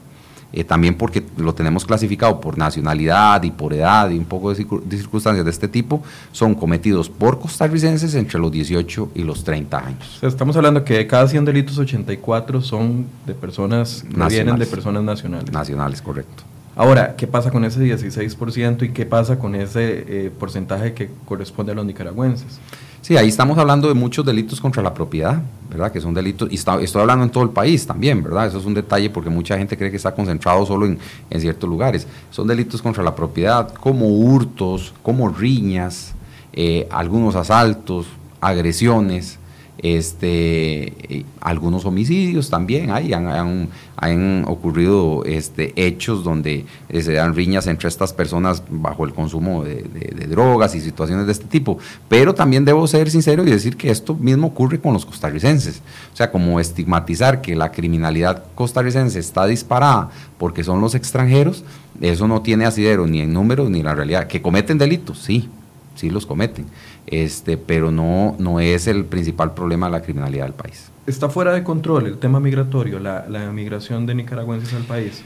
[0.68, 4.66] también porque lo tenemos clasificado por nacionalidad y por edad y un poco de,
[4.98, 10.20] circunstancias de este tipo, son cometidos por costarricenses entre los 18 y los 30 años.
[10.22, 15.04] estamos hablando que de cada 100 delitos, 84 son de personas que vienen de personas
[15.04, 15.54] nacionales.
[15.54, 16.44] Nacionales, correcto.
[16.76, 21.76] Ahora, ¿qué pasa con ese 16% y qué pasa con ese porcentaje que corresponde a
[21.76, 22.60] los nicaragüenses?
[23.02, 25.92] Sí, ahí estamos hablando de muchos delitos contra la propiedad, ¿verdad?
[25.92, 28.48] Que son delitos, y estoy hablando en todo el país también, ¿verdad?
[28.48, 31.00] Eso es un detalle porque mucha gente cree que está concentrado solo en,
[31.40, 32.08] ciertos lugares.
[32.30, 36.14] Son delitos contra la propiedad, como hurtos, como riñas,
[36.54, 38.08] eh, algunos asaltos,
[38.42, 39.40] agresiones,
[39.82, 47.66] este, algunos homicidios también hay, han, han, ocurrido este, hechos donde eh, se dan riñas
[47.68, 49.84] entre estas personas bajo el consumo de,
[50.28, 51.78] drogas y situaciones de este tipo.
[52.10, 55.82] Pero también debo ser sincero y decir que esto mismo ocurre con los costarricenses.
[56.14, 61.64] O sea, como estigmatizar que la criminalidad costarricense está disparada porque son los extranjeros,
[62.02, 64.28] eso no tiene asidero ni en números ni en la realidad.
[64.28, 65.50] Que cometen delitos, sí,
[65.96, 66.66] sí los cometen
[67.08, 70.92] este, pero no, no es el principal problema de la criminalidad del país.
[71.08, 75.24] ¿Está fuera de control el tema migratorio, la, la migración de nicaragüenses al país?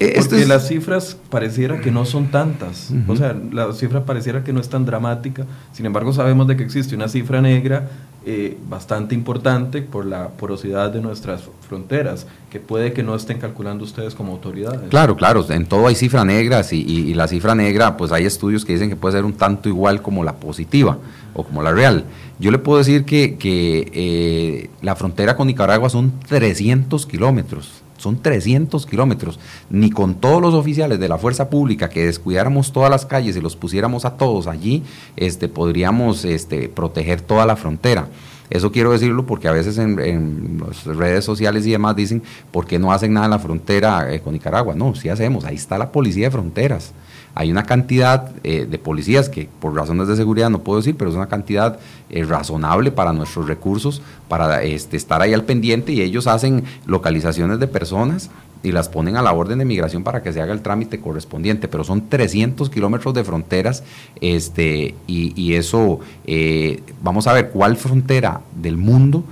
[0.00, 4.52] Eh, Porque las cifras pareciera que no son tantas, o sea, la cifra pareciera que
[4.52, 7.88] no es tan dramática, sin embargo sabemos de que existe una cifra negra
[8.30, 13.84] eh, bastante importante por la porosidad de nuestras fronteras, que puede que no estén calculando
[13.84, 14.90] ustedes como autoridades.
[14.90, 18.74] Claro, claro, en todo hay cifras negras y, la cifra negra, pues hay estudios que
[18.74, 20.98] dicen que puede ser un tanto igual como la positiva
[21.32, 22.04] o como la real.
[22.38, 28.22] Yo le puedo decir que, que eh, la frontera con Nicaragua son 300 kilómetros son
[28.22, 29.38] 300 kilómetros.
[29.68, 33.40] Ni con todos los oficiales de la fuerza pública que descuidáramos todas las calles y
[33.40, 34.82] los pusiéramos a todos allí,
[35.16, 38.08] este, podríamos este, proteger toda la frontera.
[38.50, 42.78] Eso quiero decirlo porque a veces en, las redes sociales y demás dicen, ¿por qué
[42.78, 44.74] no hacen nada en la frontera eh, con Nicaragua?
[44.74, 46.94] No, sí hacemos, ahí está la policía de fronteras
[47.38, 51.08] hay una cantidad eh, de policías que por razones de seguridad no puedo decir, pero
[51.08, 51.78] es una cantidad
[52.10, 57.60] eh, razonable para nuestros recursos, para este, estar ahí al pendiente y ellos hacen localizaciones
[57.60, 58.28] de personas
[58.64, 61.68] y las ponen a la orden de migración para que se haga el trámite correspondiente,
[61.68, 63.84] pero son 300 kilómetros de fronteras
[64.20, 69.22] este, y, eso, eh, vamos a ver cuál frontera del mundo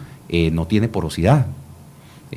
[0.53, 1.47] no tiene porosidad.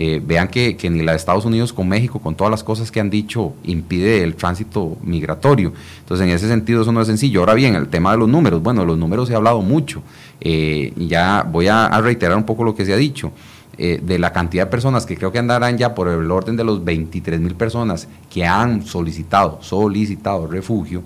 [0.01, 3.01] Eh, vean que, ni la de Estados Unidos con México, con todas las cosas que
[3.01, 5.73] han dicho, impide el tránsito migratorio.
[5.99, 7.41] Entonces, en ese sentido, eso no es sencillo.
[7.41, 10.01] Ahora bien, el tema de los números, bueno, los números ha hablado mucho.
[10.39, 13.33] Eh, ya voy a, reiterar un poco lo que se ha dicho.
[13.77, 16.63] Eh, de la cantidad de personas que creo que andarán ya por el orden de
[16.63, 21.03] los 23 mil personas que han solicitado, solicitado refugio,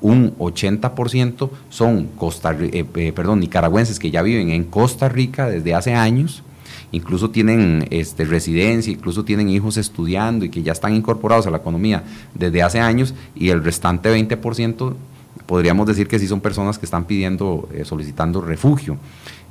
[0.00, 2.56] un 80% son Costa,
[3.14, 6.44] perdón, nicaragüenses que ya viven en Costa Rica desde hace años,
[6.94, 11.58] incluso tienen este, residencia, incluso tienen hijos estudiando y que ya están incorporados a la
[11.58, 12.04] economía
[12.34, 14.94] desde hace años y el restante 20%
[15.46, 18.96] podríamos decir que sí son personas que están pidiendo, eh, solicitando refugio.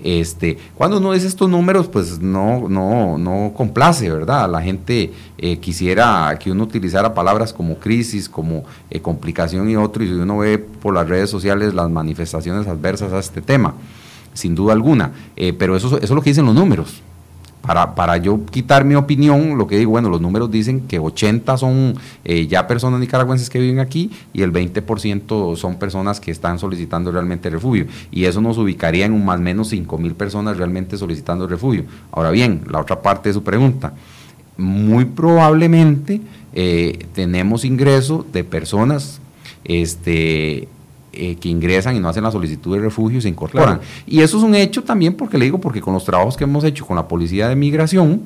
[0.03, 4.49] Este, cuando uno dice estos números, pues no, no, no complace, ¿verdad?
[4.49, 10.03] La gente eh, quisiera que uno utilizara palabras como crisis, como eh, complicación y otro,
[10.03, 13.75] y si uno ve por las redes sociales las manifestaciones adversas a este tema,
[14.34, 15.12] sin duda alguna.
[15.60, 17.03] pero eso, eso es lo que dicen los números
[17.65, 21.58] para, para yo quitar mi opinión, lo que digo, bueno, los números dicen que 80
[21.58, 21.95] son
[22.26, 27.10] eh, ya personas nicaragüenses que viven aquí y el 20% son personas que están solicitando
[27.10, 27.88] realmente refugio.
[28.12, 31.86] Y eso nos ubicaría en un más o menos 5 mil personas realmente solicitando refugio.
[32.12, 33.93] Ahora bien, la otra parte de su pregunta,
[34.58, 36.19] muy probablemente
[36.52, 39.21] eh, tenemos ingreso de personas
[39.63, 40.67] este,
[41.13, 43.80] eh, que ingresan y no hacen la solicitud de refugio se incorporan.
[44.08, 46.63] Y eso es un hecho también porque le digo, porque con los trabajos que hemos
[46.63, 48.21] hecho con la Policía de Migración,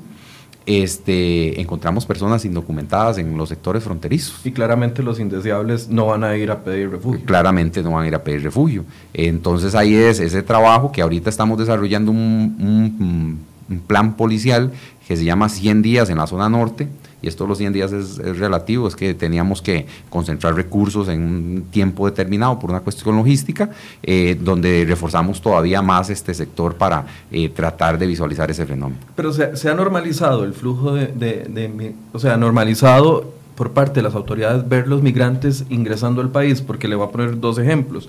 [0.66, 4.46] este, encontramos personas indocumentadas en los sectores fronterizos.
[4.46, 7.22] Y claramente los indeseables no van a ir a pedir refugio.
[7.26, 8.84] Claramente no van a ir a pedir refugio.
[9.14, 14.72] Entonces ahí es ese trabajo que ahorita estamos desarrollando un, un plan policial
[15.08, 16.88] que se llama 100 días en la zona norte,
[17.22, 21.64] y esto los 100 días es, relativo, es que teníamos que concentrar recursos en un
[21.72, 23.70] tiempo determinado por una cuestión logística,
[24.04, 29.02] eh, donde reforzamos todavía más este sector para eh, tratar de visualizar ese fenómeno.
[29.16, 34.70] Pero se, ha normalizado el flujo de, o sea, normalizado por parte de las autoridades
[34.70, 38.08] ver los migrantes ingresando al país, porque le voy a poner dos ejemplos.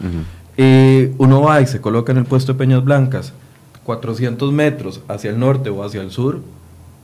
[0.58, 3.32] Eh, uno va y se coloca en el puesto de Peñas Blancas,
[3.84, 6.42] 400 metros hacia el norte o hacia el sur,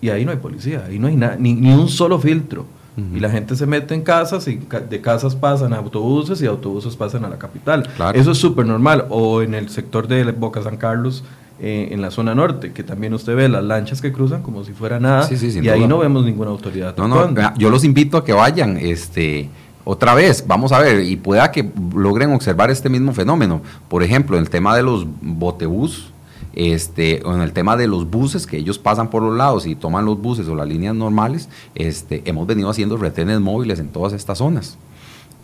[0.00, 2.66] y ahí no hay policía, ahí no hay nada, ni, un solo filtro.
[3.12, 6.94] Y la gente se mete en casas y de casas pasan a autobuses y autobuses
[6.94, 7.88] pasan a la capital.
[8.14, 9.06] Eso es súper normal.
[9.08, 11.24] O en el sector de Boca San Carlos,
[11.60, 14.72] eh, en la zona norte, que también usted ve las lanchas que cruzan como si
[14.72, 15.28] fuera nada.
[15.28, 16.96] y ahí no vemos ninguna autoridad.
[16.96, 18.76] No, no, yo los invito a que vayan.
[18.76, 19.50] este
[19.84, 23.60] otra vez, vamos a ver, y pueda que logren observar este mismo fenómeno.
[23.88, 26.10] Por ejemplo, el tema de los botebús,
[26.54, 30.04] este, en el tema de los buses, que ellos pasan por los lados y toman
[30.04, 34.38] los buses o las líneas normales, este, hemos venido haciendo retenes móviles en todas estas
[34.38, 34.78] zonas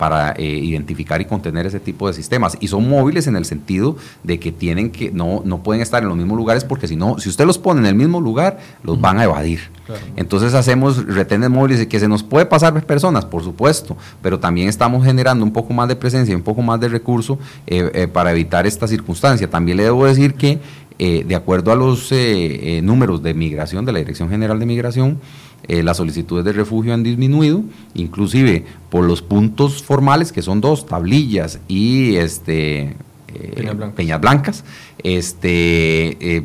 [0.01, 2.57] para eh, identificar y contener ese tipo de sistemas.
[2.59, 6.09] Y son móviles en el sentido de que tienen que, no, no pueden estar en
[6.09, 8.99] los mismos lugares porque si no, si usted los pone en el mismo lugar, los
[8.99, 9.59] van a evadir.
[10.15, 14.69] Entonces hacemos retenes móviles y que se nos puede pasar personas, por supuesto, pero también
[14.69, 18.31] estamos generando un poco más de presencia, un poco más de recurso eh, eh, para
[18.31, 19.49] evitar esta circunstancia.
[19.49, 20.59] También le debo decir que
[21.03, 24.67] eh, de acuerdo a los eh, eh, números de migración de la Dirección General de
[24.67, 25.19] Migración,
[25.67, 27.63] las solicitudes de refugio han disminuido,
[27.95, 32.95] inclusive por los puntos formales, que son dos, tablillas y este,
[33.95, 34.63] Peñas, Blancas.
[35.01, 36.43] este,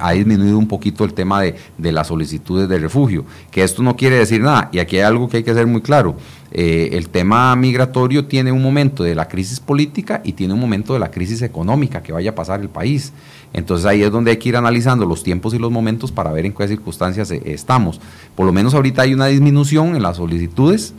[0.00, 3.96] ha disminuido un poquito el tema de, de, las solicitudes de refugio, que esto no
[3.96, 6.16] quiere decir nada, y aquí hay algo que hay que ser muy claro,
[6.50, 11.00] el tema migratorio tiene un momento de la crisis política y tiene un momento de
[11.00, 13.12] la crisis económica que vaya a pasar el país.
[13.54, 16.44] Entonces ahí es donde hay que ir analizando los tiempos y los momentos para ver
[16.44, 18.00] en qué circunstancias eh, estamos.
[18.34, 20.92] Por lo menos ahorita hay una disminución en las solicitudes.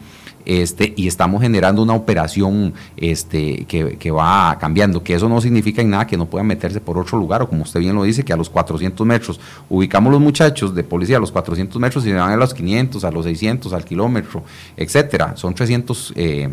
[0.45, 5.89] Este, y estamos generando una operación este, que, va cambiando, que eso no significa en
[5.89, 8.31] nada que no puedan meterse por otro lugar, o como usted bien lo dice, que
[8.31, 9.39] a los 400 metros
[9.69, 13.03] ubicamos los muchachos de policía a los 400 metros y se van a los 500,
[13.03, 14.43] a los 600, al kilómetro,
[14.77, 15.35] etcétera.
[15.35, 16.49] Son 300 eh,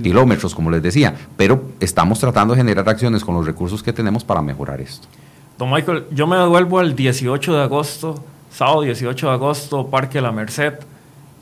[0.00, 4.22] kilómetros, como les decía, pero estamos tratando de generar acciones con los recursos que tenemos
[4.22, 5.08] para mejorar esto.
[5.56, 8.16] Don Michael, yo me devuelvo el 18 de agosto,
[8.50, 10.74] sábado 18 de agosto, Parque La Merced,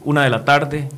[0.05, 0.88] una de la tarde.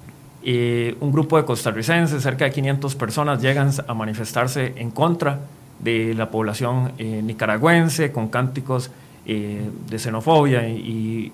[0.42, 5.40] Y un grupo de costarricenses, cerca de 500 personas, llegan a manifestarse en contra
[5.79, 8.90] de la población eh, nicaragüense con cánticos
[9.27, 10.68] eh, de xenofobia.
[10.68, 11.33] Y,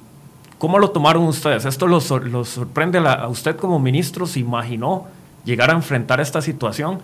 [0.58, 1.64] ¿Cómo lo tomaron ustedes?
[1.64, 4.26] ¿Esto los, sorprende a usted como ministro?
[4.26, 5.06] ¿Se imaginó
[5.46, 6.98] llegar a enfrentar esta situación?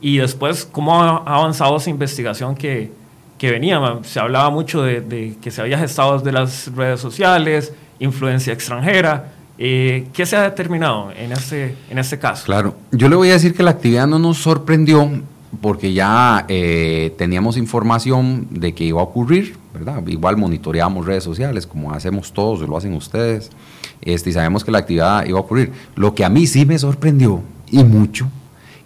[0.00, 2.90] Y después, ¿cómo ha avanzado esa investigación que,
[3.42, 3.80] que venía.
[4.04, 9.32] Se hablaba mucho de, que se había gestado desde las redes sociales, influencia extranjera.
[9.58, 12.44] Eh, ¿Qué se ha determinado en este, en este caso?
[12.44, 15.10] Claro, yo le voy a decir que la actividad no nos sorprendió
[15.60, 20.06] porque ya eh, teníamos información de que iba a ocurrir, ¿verdad?
[20.06, 23.50] Igual monitoreamos redes sociales, como hacemos todos, lo hacen ustedes,
[24.02, 25.72] este, y sabemos que la actividad iba a ocurrir.
[25.96, 28.28] Lo que a mí sí me sorprendió, y mucho,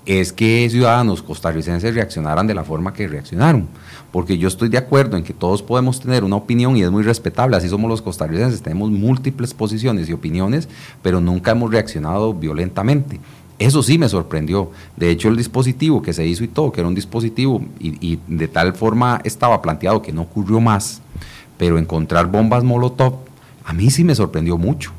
[0.07, 3.69] es que ciudadanos costarricenses reaccionaran de la forma que reaccionaron
[4.17, 7.03] porque yo estoy de acuerdo en que todos podemos tener una opinión y es muy
[7.03, 10.71] respetable, así somos los costarricenses, tenemos múltiples posiciones y opiniones,
[11.03, 13.21] pero nunca hemos reaccionado violentamente.
[13.59, 14.71] Eso sí me sorprendió.
[14.97, 18.49] De hecho, el dispositivo que se hizo y todo, que era un dispositivo y, de
[18.49, 21.03] tal forma estaba planteado que no ocurrió más,
[21.59, 23.19] pero encontrar bombas Molotov,
[23.67, 24.93] a mí sí me sorprendió mucho.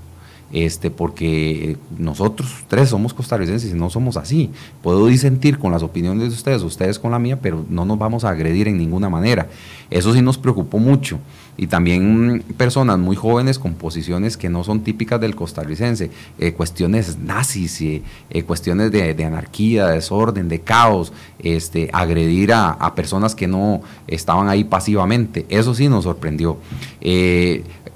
[0.51, 4.49] Este, porque nosotros tres somos costarricenses y no somos así.
[4.81, 8.23] Puedo disentir con las opiniones de ustedes, ustedes con la mía, pero no nos vamos
[8.23, 9.47] a agredir en ninguna manera.
[9.89, 11.19] Eso sí nos preocupó mucho.
[11.59, 17.17] Y también personas muy jóvenes con posiciones que no son típicas del costarricense, eh, cuestiones
[17.17, 23.47] nazis, eh, eh, cuestiones de, anarquía, de desorden, de caos, este, agredir a, personas que
[23.47, 25.45] no estaban ahí pasivamente.
[25.49, 26.57] Eso sí nos sorprendió.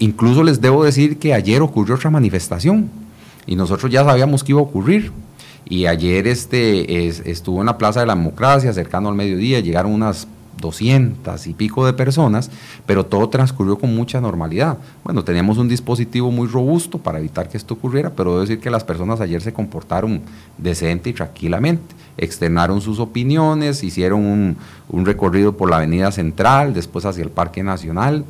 [0.02, 2.90] Incluso les debo decir que ayer ocurrió otra manifestación
[3.46, 5.12] y nosotros ya sabíamos que iba a ocurrir.
[5.64, 10.28] Y ayer este, estuvo en la Plaza de la Democracia, cercano al mediodía, llegaron unas
[10.60, 12.50] 200 y pico de personas,
[12.88, 14.80] pero todo transcurrió con mucha normalidad.
[15.04, 18.72] Bueno, teníamos un dispositivo muy robusto para evitar que esto ocurriera, pero debo decir que
[18.72, 20.22] las personas ayer se comportaron
[20.58, 21.94] decente y tranquilamente.
[22.18, 24.58] Externaron sus opiniones, hicieron un,
[24.90, 28.26] un recorrido por la Avenida Central, después hacia el Parque Nacional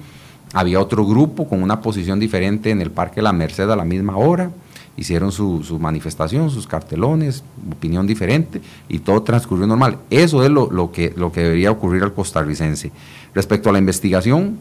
[0.54, 4.18] había otro grupo con una posición diferente en el Parque La Merced a la misma
[4.18, 4.52] hora.
[4.98, 9.98] Hicieron su, manifestación, sus cartelones, opinión diferente y todo transcurrió normal.
[10.10, 12.92] Eso es lo, que, lo que debería ocurrir al costarricense.
[13.34, 14.58] Respecto a la investigación,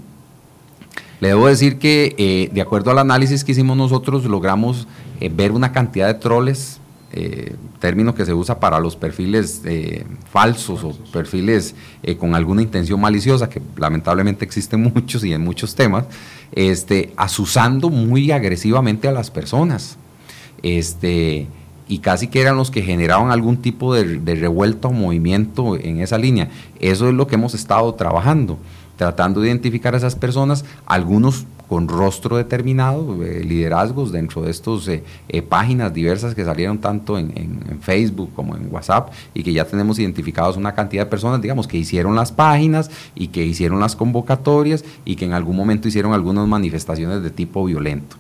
[1.20, 4.86] le debo decir que eh, de acuerdo al análisis que hicimos nosotros, logramos
[5.20, 6.79] eh, ver una cantidad de troles
[7.12, 12.62] eh, término que se usa para los perfiles eh, falsos, o perfiles eh, con alguna
[12.62, 16.04] intención maliciosa, que lamentablemente existen muchos y en muchos temas,
[16.52, 19.96] este, asusando muy agresivamente a las personas.
[20.62, 21.48] Este,
[21.88, 26.00] y casi que eran los que generaban algún tipo de, de revuelta o movimiento en
[26.00, 26.48] esa línea.
[26.78, 28.58] Eso es lo que hemos estado trabajando
[29.00, 34.88] tratando de identificar a esas personas, algunos con rostro determinado, eh, liderazgos dentro de estas
[34.88, 37.30] eh, eh, páginas diversas que salieron tanto en,
[37.80, 41.76] Facebook como en WhatsApp y que ya tenemos identificados una cantidad de personas, digamos, que
[41.76, 46.48] hicieron las páginas y que hicieron las convocatorias y que en algún momento hicieron algunas
[46.48, 48.16] manifestaciones de tipo violento.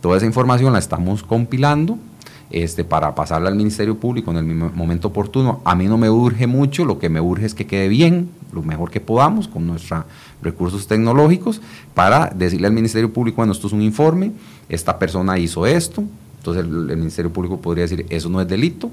[0.00, 1.98] Toda esa información la estamos compilando
[2.50, 5.60] este, para pasarla al Ministerio Público en el momento oportuno.
[5.64, 8.62] A mí no me urge mucho, lo que me urge es que quede bien, lo
[8.62, 10.04] mejor que podamos con nuestros
[10.42, 11.60] recursos tecnológicos,
[11.94, 14.32] para decirle al Ministerio Público, bueno, esto es un informe,
[14.68, 16.04] esta persona hizo esto,
[16.38, 18.90] entonces el, Ministerio Público podría decir, eso no es delito,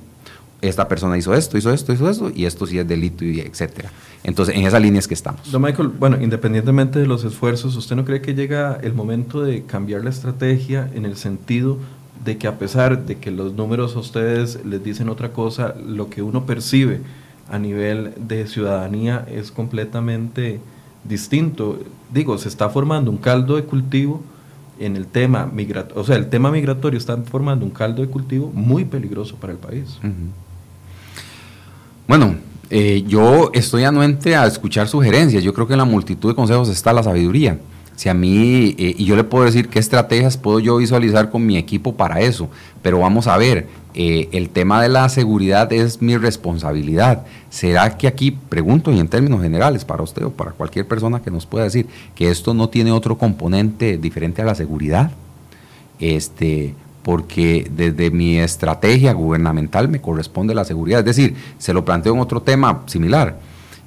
[0.62, 3.92] esta persona hizo esto, hizo esto, hizo esto, y esto sí es delito, y etcétera.
[4.24, 5.52] Entonces, en esa línea es que estamos.
[5.52, 9.64] Don Michael, bueno, independientemente de los esfuerzos, ¿usted no cree que llega el momento de
[9.64, 11.80] cambiar la estrategia en el sentido
[12.24, 16.10] de que a pesar de que los números a ustedes les dicen otra cosa, lo
[16.10, 17.02] que uno percibe
[17.50, 20.60] a nivel de ciudadanía es completamente
[21.04, 21.80] distinto.
[22.14, 24.22] Digo, se está formando un caldo de cultivo
[24.80, 28.52] en el tema migratorio, o sea, el tema migratorio está formando un caldo de cultivo
[28.54, 30.00] muy peligroso para el país.
[32.08, 32.36] Bueno,
[32.70, 35.44] eh, yo estoy anuente a escuchar sugerencias.
[35.44, 37.60] Yo creo que en la multitud de consejos está la sabiduría.
[37.96, 41.46] Si a mí, eh, y yo le puedo decir qué estrategias puedo yo visualizar con
[41.46, 42.50] mi equipo para eso,
[42.82, 47.26] pero vamos a ver, eh, el tema de la seguridad es mi responsabilidad.
[47.50, 51.30] ¿Será que aquí, pregunto y en términos generales para usted o para cualquier persona que
[51.30, 55.12] nos pueda decir, que esto no tiene otro componente diferente a la seguridad?
[56.00, 56.74] Este,
[57.04, 61.00] porque desde mi estrategia gubernamental me corresponde la seguridad.
[61.00, 63.40] Es decir, se lo planteo en otro tema similar.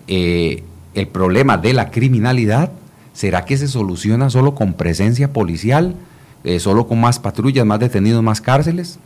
[0.06, 0.62] Eh,
[0.94, 2.70] el problema de la criminalidad
[3.14, 5.94] ¿Será que se soluciona solo con presencia policial,
[6.42, 8.98] eh, solo con más patrullas, más detenidos, más cárceles?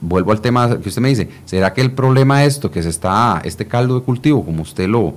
[0.00, 3.40] Vuelvo al tema que usted me dice, ¿será que el problema esto que se está,
[3.44, 5.14] este caldo de cultivo, como usted lo,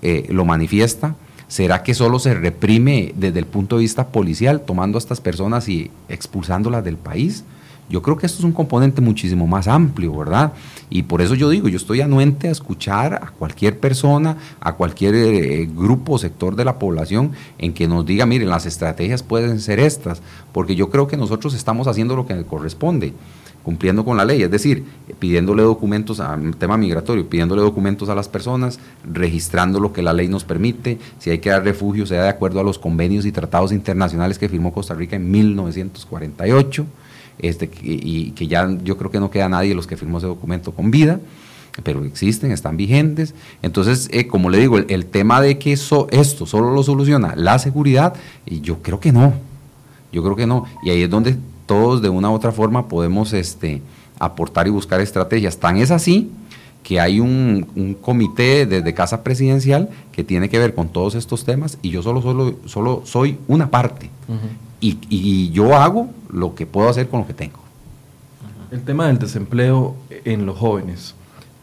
[0.00, 1.14] eh, lo manifiesta,
[1.46, 5.68] ¿será que solo se reprime desde el punto de vista policial, tomando a estas personas
[5.68, 7.44] y expulsándolas del país?
[7.90, 10.52] Yo creo que esto es un componente muchísimo más amplio, ¿verdad?
[10.88, 15.14] Y por eso yo digo, yo estoy anuente a escuchar a cualquier persona, a cualquier
[15.14, 19.60] eh, grupo o sector de la población en que nos diga, miren, las estrategias pueden
[19.60, 20.22] ser estas,
[20.52, 23.12] porque yo creo que nosotros estamos haciendo lo que corresponde
[23.64, 24.84] cumpliendo con la ley, es decir,
[25.18, 28.78] pidiéndole documentos al tema migratorio, pidiéndole documentos a las personas,
[29.10, 32.60] registrando lo que la ley nos permite, si hay que dar refugio, sea de acuerdo
[32.60, 36.86] a los convenios y tratados internacionales que firmó Costa Rica en 1948
[37.38, 40.26] este, y que ya yo creo que no queda nadie de los que firmó ese
[40.26, 41.20] documento con vida,
[41.82, 43.34] pero existen, están vigentes.
[43.62, 47.58] Entonces, eh, como le digo, el, tema de que eso, esto solo lo soluciona la
[47.58, 48.14] seguridad,
[48.46, 49.34] y yo creo que no,
[50.12, 50.66] yo creo que no.
[50.84, 53.82] Y ahí es donde todos de una u otra forma podemos este,
[54.18, 55.58] aportar y buscar estrategias.
[55.58, 56.30] Tan es así
[56.84, 61.78] que hay un, comité desde Casa Presidencial que tiene que ver con todos estos temas
[61.82, 64.10] y yo solo, solo, solo soy una parte
[65.08, 67.58] y, yo hago lo que puedo hacer con lo que tengo.
[68.70, 71.14] El tema del desempleo en los jóvenes.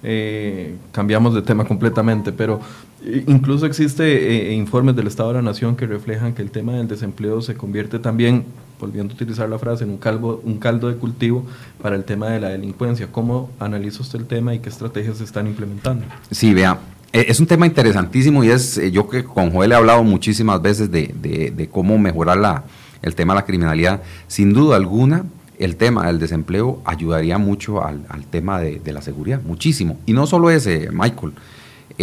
[0.03, 2.61] Eh, cambiamos de tema completamente, pero
[3.03, 6.87] Incluso existe eh, informes del Estado de la Nación que reflejan que el tema del
[6.87, 8.45] desempleo se convierte también,
[8.79, 11.43] volviendo a utilizar la frase, en un, calvo, un caldo de cultivo
[11.81, 13.07] para el tema de la delincuencia.
[13.11, 16.05] ¿Cómo analiza usted el tema y qué estrategias se están implementando?
[16.29, 16.77] Sí, vea,
[17.11, 20.61] eh, es un tema interesantísimo y es, eh, yo que con Joel he hablado muchísimas
[20.61, 22.65] veces de, cómo mejorar la,
[23.01, 24.01] el tema de la criminalidad.
[24.27, 25.25] Sin duda alguna,
[25.59, 29.99] el tema del desempleo ayudaría mucho al, tema de, de, la seguridad, muchísimo.
[30.05, 31.33] Y no solo ese, Michael.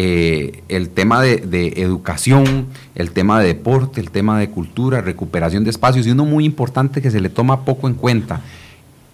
[0.00, 5.70] Eh, el tema de, educación, el tema de deporte, el tema de cultura, recuperación de
[5.70, 8.40] espacios y uno muy importante que se le toma poco en cuenta,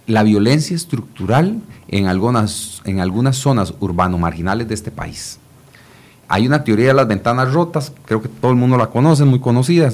[0.05, 5.39] la violencia estructural en algunas, en algunas zonas urbano-marginales de este país.
[6.27, 9.39] Hay una teoría de las ventanas rotas, creo que todo el mundo la conoce, muy
[9.39, 9.91] conocida,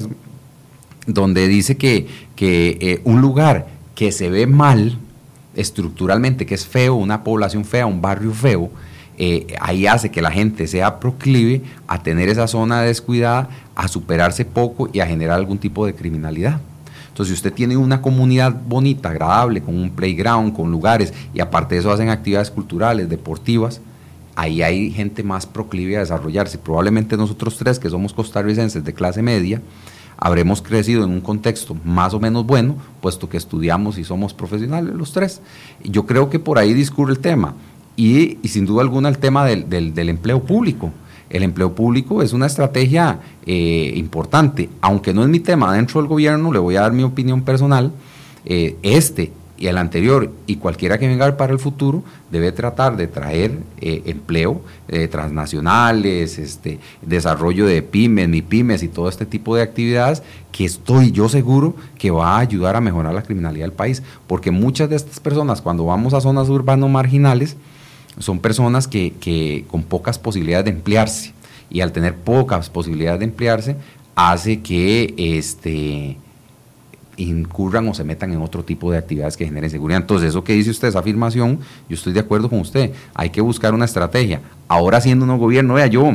[1.06, 4.98] donde dice que, que eh, un lugar que se ve mal
[5.54, 8.70] estructuralmente, que es feo, una población fea, un barrio feo,
[9.18, 14.44] eh, ahí hace que la gente sea proclive a tener esa zona descuidada, a superarse
[14.44, 16.60] poco y a generar algún tipo de criminalidad.
[17.08, 21.74] Entonces, si usted tiene una comunidad bonita, agradable, con un playground, con lugares, y aparte
[21.74, 23.82] de eso hacen actividades culturales, deportivas,
[24.34, 26.56] ahí hay gente más proclive a desarrollarse.
[26.56, 29.60] Probablemente nosotros tres, que somos costarricenses de clase media,
[30.24, 34.94] habremos crecido en un contexto más o menos bueno, puesto que estudiamos y somos profesionales
[34.94, 35.40] los tres.
[35.82, 37.54] Yo creo que por ahí discurre el tema
[37.96, 40.92] y, sin duda alguna el tema del, empleo público.
[41.28, 46.08] El empleo público es una estrategia eh, importante, aunque no es mi tema dentro del
[46.08, 47.90] gobierno, le voy a dar mi opinión personal,
[48.44, 53.06] eh, este y el anterior y cualquiera que venga para el futuro debe tratar de
[53.06, 54.62] traer eh, empleo
[55.10, 61.12] transnacionales, este, desarrollo de pymes, ni pymes y todo este tipo de actividades que estoy
[61.12, 64.96] yo seguro que va a ayudar a mejorar la criminalidad del país, porque muchas de
[64.96, 67.56] estas personas cuando vamos a zonas urbanas marginales,
[68.18, 71.32] son personas que, con pocas posibilidades de emplearse.
[71.70, 73.76] Y al tener pocas posibilidades de emplearse
[74.14, 76.18] hace que este,
[77.16, 80.00] incurran o se metan en otro tipo de actividades que generen seguridad.
[80.00, 81.58] Entonces, eso que dice usted, esa afirmación,
[81.88, 82.92] yo estoy de acuerdo con usted.
[83.14, 84.40] Hay que buscar una estrategia.
[84.68, 86.10] Ahora siendo un gobierno, vea, yo,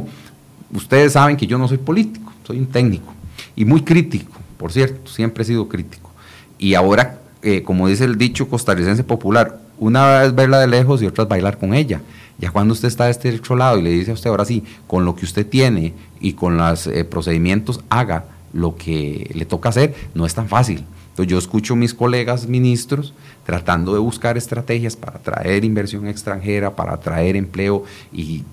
[0.74, 3.14] ustedes saben que yo no soy político, soy un técnico
[3.56, 6.12] y muy crítico, por cierto, siempre he sido crítico.
[6.58, 11.08] Y ahora, eh, como dice el dicho costarricense popular, una vez verla de lejos y
[11.08, 12.02] otra es bailar con ella.
[12.40, 14.64] Ya cuando usted está de este otro lado y le dice a usted ahora sí,
[14.86, 19.70] con lo que usted tiene y con los eh, procedimientos, haga lo que le toca
[19.70, 20.84] hacer, no es tan fácil.
[21.10, 23.14] Entonces yo escucho a mis colegas ministros
[23.46, 28.44] tratando de buscar estrategias para traer inversión extranjera, para traer empleo y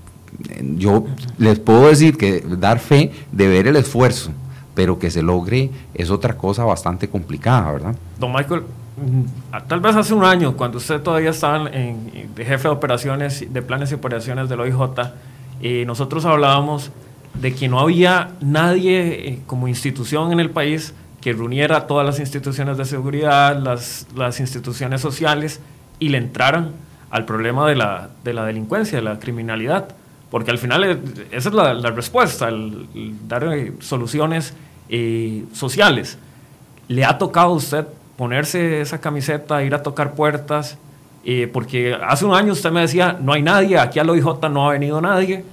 [0.48, 1.04] eh, yo
[1.38, 4.30] les puedo decir que dar fe de ver el esfuerzo,
[4.74, 7.96] pero que se logre es otra cosa bastante complicada, ¿verdad?
[8.18, 8.62] Don Michael,
[8.96, 9.24] Mm,
[9.66, 13.62] tal vez hace un año, cuando usted todavía estaba en, de jefe de operaciones, de
[13.62, 15.10] planes y operaciones del OIJ,
[15.60, 16.92] eh, nosotros hablábamos
[17.34, 22.20] de que no había nadie eh, como institución en el país que reuniera todas las
[22.20, 25.60] instituciones de seguridad, las, las instituciones sociales
[25.98, 26.72] y le entraran
[27.10, 29.88] al problema de la, de la delincuencia, de la criminalidad.
[30.30, 30.98] Porque al final eh,
[31.30, 32.88] esa es la, respuesta, el,
[33.26, 33.48] dar
[33.80, 34.54] soluciones
[35.52, 36.18] sociales.
[36.88, 40.78] ¿Le ha tocado a usted ponerse esa camiseta, ir a tocar puertas,
[41.24, 44.68] eh, porque hace un año usted me decía, no hay nadie, aquí al OIJ no
[44.68, 45.44] ha venido nadie.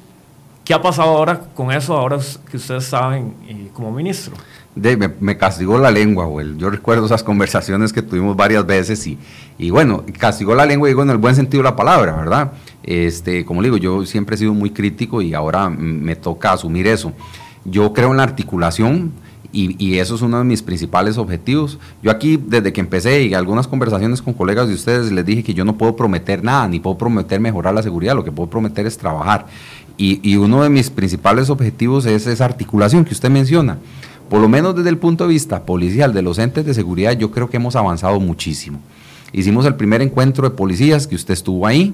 [0.64, 4.36] ¿Qué ha pasado ahora con eso, ahora que ustedes saben eh, como ministro?
[4.76, 6.56] me, castigó la lengua, güey.
[6.58, 9.18] Yo recuerdo esas conversaciones que tuvimos varias veces y,
[9.58, 12.54] y bueno, castigó la lengua, digo, en el buen sentido de la palabra, ¿verdad?
[12.84, 17.12] Este, como digo, yo siempre he sido muy crítico y ahora me toca asumir eso.
[17.66, 19.12] Yo creo en la articulación,
[19.54, 21.78] y, eso es uno de mis principales objetivos.
[22.02, 25.54] Yo aquí, desde que empecé y algunas conversaciones con colegas de ustedes, les dije que
[25.54, 28.86] yo no puedo prometer nada, ni puedo prometer mejorar la seguridad, lo que puedo prometer
[28.86, 29.48] es trabajar.
[30.04, 33.78] Y, uno de mis principales objetivos es esa articulación que usted menciona.
[34.32, 37.30] Por lo menos desde el punto de vista policial de los entes de seguridad, yo
[37.30, 38.80] creo que hemos avanzado muchísimo.
[39.32, 41.94] Hicimos el primer encuentro de policías, que usted estuvo ahí,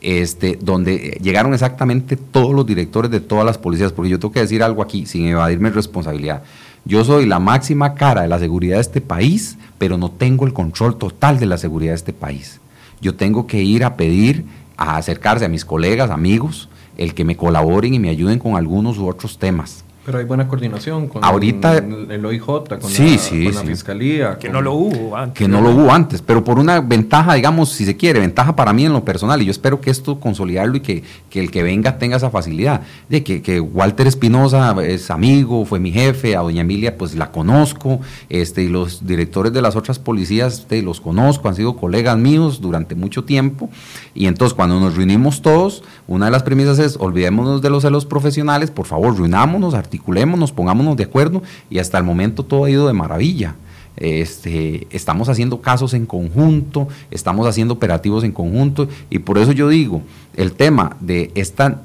[0.00, 4.40] este, donde llegaron exactamente todos los directores de todas las policías, porque yo tengo que
[4.40, 6.42] decir algo aquí, sin evadirme responsabilidad.
[6.84, 10.52] Yo soy la máxima cara de la seguridad de este país, pero no tengo el
[10.52, 12.58] control total de la seguridad de este país.
[13.00, 14.44] Yo tengo que ir a pedir,
[14.76, 16.68] a acercarse a mis colegas, amigos,
[16.98, 19.85] el que me colaboren y me ayuden con algunos u otros temas.
[20.06, 23.66] Pero hay buena coordinación con Ahorita, el, OIJ, con, sí, la, sí, con la sí.
[23.66, 24.38] Fiscalía.
[24.38, 25.36] Que con- no lo hubo antes.
[25.36, 28.72] que no lo hubo antes, pero por una ventaja, digamos, si se quiere, ventaja para
[28.72, 31.64] mí en lo personal, y yo espero que esto consolidarlo y que, que el que
[31.64, 36.40] venga tenga esa facilidad, de que, que Walter Espinosa es amigo, fue mi jefe, a
[36.40, 37.98] doña Emilia pues la conozco,
[38.28, 42.60] este, y los directores de las otras policías este, los conozco, han sido colegas míos
[42.60, 43.70] durante mucho tiempo,
[44.14, 48.06] y entonces cuando nos reunimos todos, una de las premisas es, olvidémonos de los celos
[48.06, 52.86] profesionales, por favor, reunámonos, articulémonos, pongámonos de acuerdo, y hasta el momento todo ha ido
[52.86, 53.54] de maravilla.
[53.96, 59.70] Este, estamos haciendo casos en conjunto, estamos haciendo operativos en conjunto y por eso yo
[59.70, 60.02] digo,
[60.36, 61.80] el tema de esta,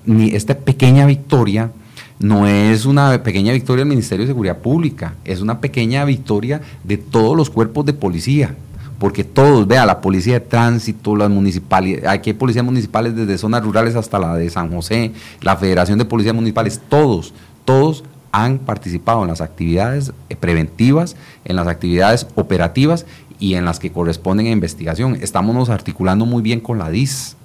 [0.65, 1.71] pequeña victoria
[2.19, 6.97] no es una pequeña victoria del Ministerio de Seguridad Pública, es una pequeña victoria de
[6.97, 8.55] todos los cuerpos de policía.
[8.99, 13.63] Porque todos, vea, la policía de tránsito, las municipalidades, aquí hay policías municipales desde zonas
[13.63, 17.33] rurales hasta la de San José, la Federación de Policías Municipales, todos,
[17.65, 23.05] todos han participado en las actividades eh, preventivas, en las actividades operativas
[23.39, 25.17] y en las que corresponden a investigación.
[25.21, 27.35] Estamos articulando muy bien con la DIS,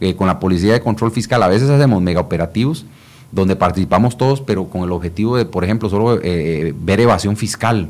[0.00, 1.42] eh, con la Policía de Control Fiscal.
[1.42, 2.86] A veces hacemos mega operativos
[3.32, 7.88] donde participamos todos, pero con el objetivo de, por ejemplo, solo eh, ver evasión fiscal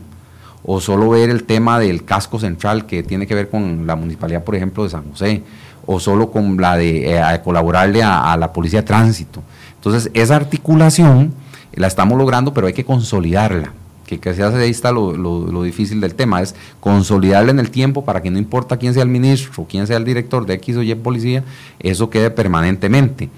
[0.65, 4.43] o solo ver el tema del casco central que tiene que ver con la municipalidad,
[4.43, 5.43] por ejemplo, de San José,
[5.85, 9.43] o solo con la de colaborarle a, a la policía de tránsito.
[9.77, 11.33] Entonces, esa articulación
[11.77, 13.73] la estamos logrando, pero hay que consolidarla.
[14.07, 17.73] Que, que se hace ahí está lo, lo, difícil del tema, es consolidarla en el
[17.73, 20.77] tiempo para que no importa quién sea el ministro, quién sea el director de X
[20.77, 21.43] o Y policía,
[21.81, 23.31] eso quede permanentemente.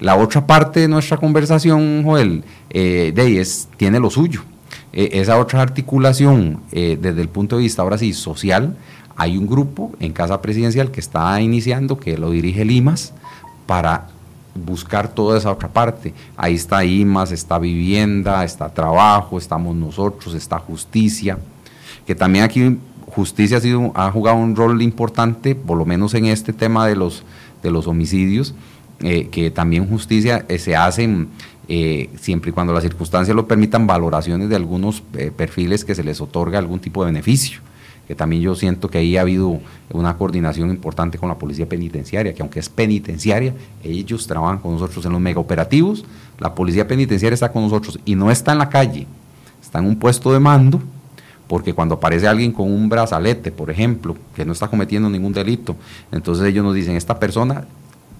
[0.00, 4.42] La otra parte de nuestra conversación, Joel, eh, de es, tiene lo suyo.
[4.92, 8.76] Eh, esa otra articulación, eh, desde el punto de vista ahora sí social,
[9.16, 13.14] hay un grupo en Casa Presidencial que está iniciando, que lo dirige Limas,
[13.66, 14.08] para
[14.56, 16.14] buscar toda esa otra parte.
[16.36, 21.38] Ahí está IMAS, está vivienda, está trabajo, estamos nosotros, está justicia,
[22.06, 26.26] que también aquí justicia ha, sido, ha jugado un rol importante, por lo menos en
[26.26, 27.22] este tema de los,
[27.62, 28.54] de los homicidios,
[29.00, 31.28] eh, que también justicia eh, se hacen
[31.68, 35.02] eh, siempre y cuando las circunstancias lo permitan, valoraciones de algunos
[35.36, 37.60] perfiles que se les otorga algún tipo de beneficio
[38.06, 42.34] que también yo siento que ahí ha habido una coordinación importante con la policía penitenciaria,
[42.34, 46.04] que aunque es penitenciaria, ellos trabajan con nosotros en los megaoperativos,
[46.38, 49.06] la policía penitenciaria está con nosotros y no está en la calle,
[49.60, 50.80] está en un puesto de mando,
[51.48, 55.76] porque cuando aparece alguien con un brazalete, por ejemplo, que no está cometiendo ningún delito,
[56.12, 57.64] entonces ellos nos dicen, esta persona,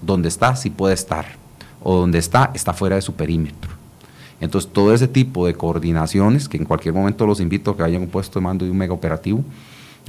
[0.01, 1.25] donde está, sí puede estar,
[1.81, 3.71] o donde está, está fuera de su perímetro.
[4.39, 8.01] Entonces, todo ese tipo de coordinaciones, que en cualquier momento los invito a que vayan
[8.01, 9.43] a un puesto de mando de un mega operativo,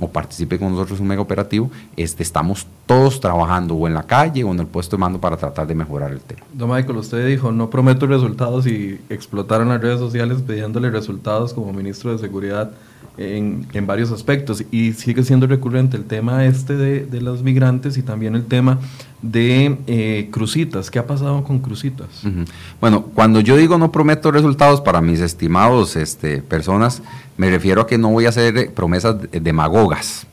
[0.01, 4.05] o participe con nosotros en un mega operativo, este, estamos todos trabajando o en la
[4.05, 6.41] calle o en el puesto de mando para tratar de mejorar el tema.
[6.53, 11.73] Don Michael, usted dijo, no prometo resultados y explotaron las redes sociales pidiéndole resultados como
[11.73, 12.71] ministro de Seguridad
[13.19, 14.65] en, varios aspectos.
[14.71, 18.79] Y sigue siendo recurrente el tema este de, de los migrantes y también el tema
[19.23, 20.91] de eh, crucitas.
[20.91, 22.09] ¿Qué ha pasado con crucitas?
[22.81, 27.03] Bueno, cuando yo digo no prometo resultados para mis estimados este, personas,
[27.37, 30.27] me refiero a que no voy a hacer promesas demagogas.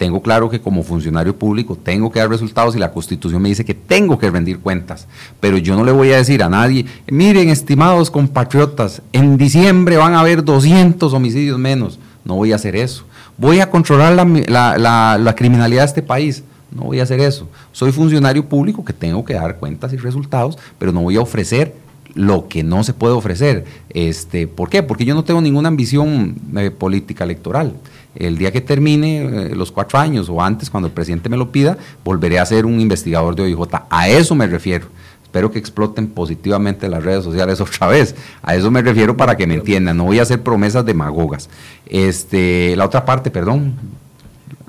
[0.00, 3.66] Tengo claro que como funcionario público tengo que dar resultados y la constitución me dice
[3.66, 5.06] que tengo que rendir cuentas,
[5.40, 10.14] pero yo no le voy a decir a nadie, miren estimados compatriotas, en diciembre van
[10.14, 13.04] a haber 200 homicidios menos, no voy a hacer eso.
[13.36, 17.48] Voy a controlar la, la, la, criminalidad de este país, no voy a hacer eso.
[17.72, 21.74] Soy funcionario público que tengo que dar cuentas y resultados, pero no voy a ofrecer
[22.14, 23.64] lo que no se puede ofrecer.
[23.90, 24.82] Este, ¿Por qué?
[24.82, 27.74] Porque yo no tengo ninguna ambición eh, política electoral.
[28.14, 31.52] El día que termine eh, los cuatro años o antes, cuando el presidente me lo
[31.52, 33.60] pida, volveré a ser un investigador de OIJ.
[33.88, 34.88] A eso me refiero.
[35.30, 38.16] Espero que exploten positivamente las redes sociales otra vez.
[38.42, 39.96] A eso me refiero para que me entiendan.
[39.96, 41.48] No voy a hacer promesas demagogas.
[41.86, 43.74] Este, la otra parte, perdón.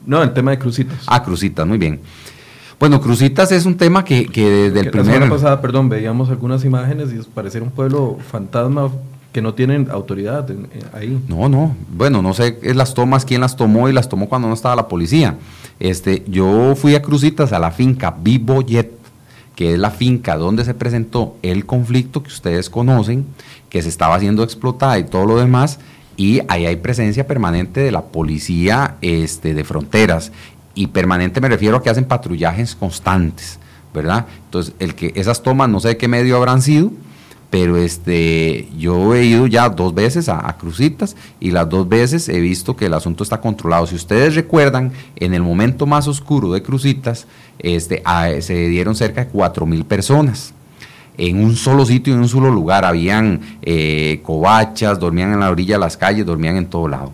[0.06, 1.00] No, el tema de crucitas.
[1.08, 2.00] Ah, crucitas, muy bien.
[2.80, 5.08] Bueno, Crucitas es un tema que, que desde el primer...
[5.08, 8.90] La semana pasada, perdón, veíamos algunas imágenes y pareciera un pueblo fantasma
[9.32, 11.24] que no tienen autoridad en, en, ahí.
[11.28, 14.54] No, no, bueno, no sé las tomas, quién las tomó y las tomó cuando no
[14.54, 15.38] estaba la policía.
[15.80, 19.01] Este, yo fui a Crucitas, a la finca Vivoyet,
[19.62, 23.28] que es la finca donde se presentó el conflicto que ustedes conocen,
[23.70, 25.78] que se estaba haciendo explotada y todo lo demás,
[26.18, 30.32] y ahí hay presencia permanente de la policía este, de fronteras
[30.74, 33.60] y permanente me refiero a que hacen patrullajes constantes,
[33.94, 34.26] ¿verdad?
[34.46, 36.92] Entonces, el que esas tomas no sé de qué medio habrán sido,
[37.52, 42.30] pero este yo he ido ya dos veces a, a, Crucitas y las dos veces
[42.30, 43.86] he visto que el asunto está controlado.
[43.86, 47.28] Si ustedes recuerdan, en el momento más oscuro de Crucitas,
[47.60, 48.02] este,
[48.40, 50.54] se dieron cerca de cuatro mil personas.
[51.18, 52.86] en un solo sitio, en un solo lugar.
[52.86, 57.12] Habían eh, covachas, dormían en la orilla de las calles, dormían en todo lado.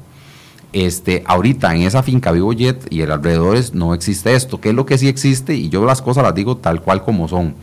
[0.71, 4.61] Este, ahorita en esa finca Vivo Jet y el alrededores no existe esto.
[4.61, 5.55] ¿Qué es lo que sí existe?
[5.55, 7.55] Y yo las cosas las digo tal cual como son.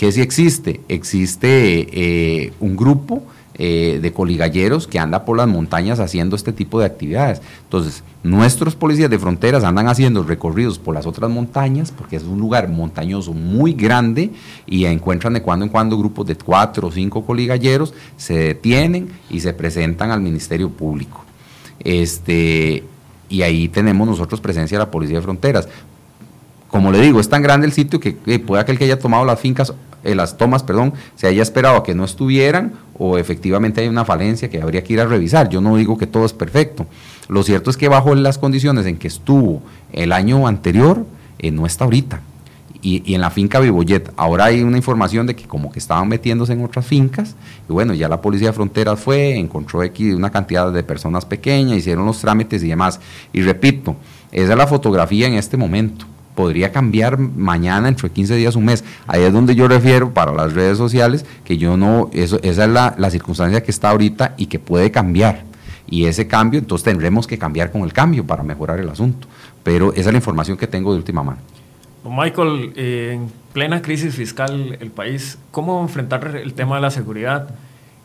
[0.00, 0.80] ¿Qué sí existe?
[0.88, 3.22] Existe eh, un grupo
[3.52, 7.42] eh, de coligalleros que anda por las montañas haciendo este tipo de actividades.
[7.64, 12.40] Entonces, nuestros policías de fronteras andan haciendo recorridos por las otras montañas, porque es un
[12.40, 14.30] lugar montañoso muy grande,
[14.66, 19.40] y encuentran de cuando en cuando grupos de cuatro o cinco coligalleros, se detienen y
[19.40, 21.26] se presentan al Ministerio Público.
[21.78, 22.84] Este,
[23.28, 25.68] y ahí tenemos nosotros presencia de la Policía de Fronteras.
[26.68, 29.38] Como le digo, es tan grande el sitio que puede aquel que haya tomado las
[29.40, 29.74] fincas
[30.04, 34.04] eh, las tomas, perdón, se haya esperado a que no estuvieran o efectivamente hay una
[34.04, 35.48] falencia que habría que ir a revisar.
[35.48, 36.86] Yo no digo que todo es perfecto.
[37.28, 41.06] Lo cierto es que bajo las condiciones en que estuvo el año anterior,
[41.38, 42.20] eh, no está ahorita.
[42.82, 46.54] Y, en la finca Vivoyet, ahora hay una información de que como que estaban metiéndose
[46.54, 47.36] en otras fincas,
[47.68, 51.76] y bueno, ya la policía de fronteras fue, encontró aquí una cantidad de personas pequeñas,
[51.76, 52.98] hicieron los trámites y demás.
[53.34, 53.96] Y repito,
[54.32, 58.84] esa es la fotografía en este momento podría cambiar mañana, entre 15 días, un mes.
[59.06, 62.70] Ahí es donde yo refiero para las redes sociales que yo no, eso, esa es
[62.70, 65.44] la, la circunstancia que está ahorita y que puede cambiar.
[65.88, 69.26] Y ese cambio, entonces tendremos que cambiar con el cambio para mejorar el asunto.
[69.62, 71.38] Pero esa es la información que tengo de última mano.
[72.04, 77.50] Michael, en plena crisis fiscal el país, ¿cómo enfrentar el tema de la seguridad?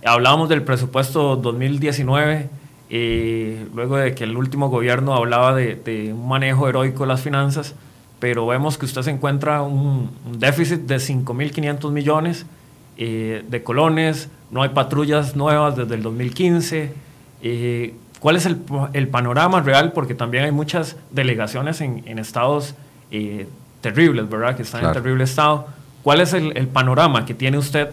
[0.04, 2.50] Hablábamos del presupuesto 2019,
[2.90, 7.22] eh, luego de que el último gobierno hablaba de, de, un manejo heroico de las
[7.22, 7.76] finanzas
[8.20, 12.46] pero vemos que usted se encuentra un, déficit de 5.500 millones
[12.98, 16.94] eh, de colones, no hay patrullas nuevas desde el 2015.
[17.42, 18.60] Eh, ¿Cuál es el,
[18.94, 19.92] el, panorama real?
[19.92, 22.74] Porque también hay muchas delegaciones en, en estados
[23.12, 23.48] eh,
[23.82, 24.56] terribles, ¿verdad?
[24.56, 25.68] Que están en terrible estado.
[26.02, 27.90] ¿Cuál es el, el panorama que tiene usted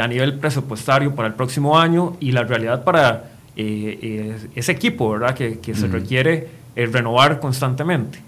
[0.00, 5.34] a nivel presupuestario para el próximo año y la realidad para ese equipo, ¿verdad?
[5.34, 8.20] Que, que se requiere renovar constantemente.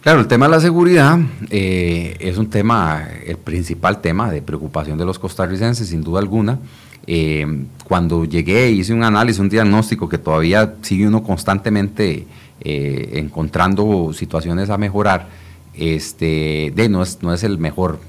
[0.00, 1.18] Claro, el tema de la seguridad
[1.50, 6.58] eh, es un tema, el principal tema de preocupación de los costarricenses, sin duda alguna.
[7.06, 7.46] Eh,
[7.84, 12.26] cuando llegué hice un análisis, un diagnóstico que todavía sigue uno constantemente
[12.62, 15.28] eh, encontrando situaciones a mejorar.
[15.74, 18.00] Este, de no es, no es el mejor,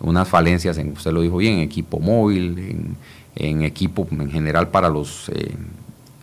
[0.00, 2.96] unas falencias, en, usted lo dijo bien, en equipo móvil, en,
[3.34, 5.30] en equipo en general para los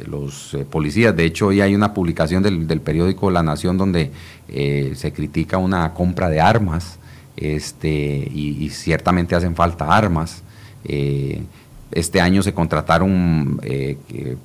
[0.08, 1.16] los eh, policías.
[1.16, 4.12] De hecho, hoy hay una publicación del, periódico La Nación donde
[4.48, 7.00] eh, se critica una compra de armas
[7.38, 10.44] este, y, ciertamente hacen falta armas.
[10.86, 11.42] Eh,
[11.92, 13.62] este año se contrataron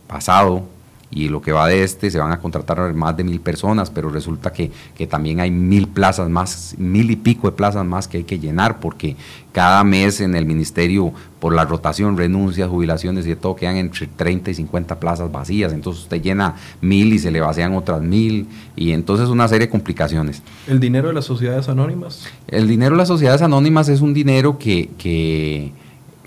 [0.06, 0.68] pasado
[1.10, 4.10] y lo que va de este se van a contratar más de mil personas, pero
[4.10, 4.70] resulta que,
[5.06, 8.78] también hay mil plazas más, mil y pico de plazas más que hay que llenar,
[8.78, 9.16] porque
[9.52, 14.06] cada mes en el ministerio, por la rotación, renuncias, jubilaciones y de todo, quedan entre
[14.06, 18.46] 30 y 50 plazas vacías, entonces usted llena mil y se le vacían otras mil,
[18.76, 20.42] y entonces una serie de complicaciones.
[20.66, 22.28] ¿El dinero de las sociedades anónimas?
[22.48, 24.90] El dinero de las sociedades anónimas es un dinero que...
[24.98, 25.72] que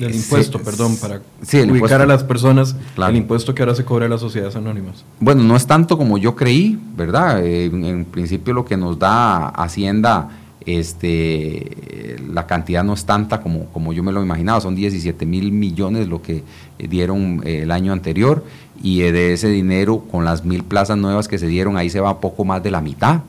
[0.02, 1.22] del impuesto, perdón, para
[1.70, 5.06] ubicar a las personas el impuesto que ahora se cobra a las sociedades anónimas.
[5.20, 7.45] Bueno, no es tanto como yo creí, ¿verdad?
[7.45, 10.30] En, principio lo que nos da Hacienda,
[10.66, 15.52] este, la cantidad no es tanta como, como yo me lo imaginaba, son 17 mil
[15.52, 16.43] millones lo que
[16.78, 18.43] dieron eh, el año anterior.
[18.84, 22.20] Y de ese dinero con las mil plazas nuevas que se dieron, ahí se va
[22.20, 23.22] poco más de la mitad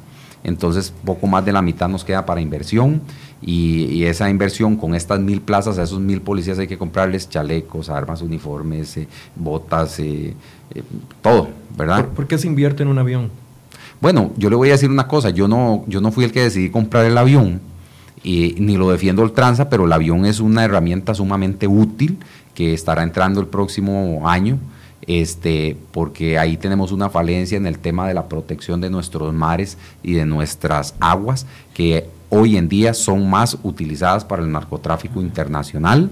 [0.45, 3.01] entonces poco más de la mitad nos queda para inversión
[3.41, 7.89] y, esa inversión con estas mil plazas, a esos mil policías hay que comprarles chalecos,
[7.89, 10.35] armas, uniformes, eh, botas, eh,
[10.75, 10.83] eh,
[11.21, 12.07] todo, ¿verdad?
[12.07, 13.31] ¿Por, qué se invierte en un avión?
[14.01, 16.43] Bueno, yo le voy a decir una cosa, yo no, yo no fui el que
[16.43, 17.61] decidí comprar el avión,
[18.25, 22.19] y, ni lo defiendo el tranza, pero el avión es una herramienta sumamente útil
[22.55, 24.59] que estará entrando el próximo año
[25.07, 29.79] este, porque ahí tenemos una falencia en el tema de la protección de nuestros mares
[30.03, 36.11] y de nuestras aguas, que hoy en día son más utilizadas para el narcotráfico internacional.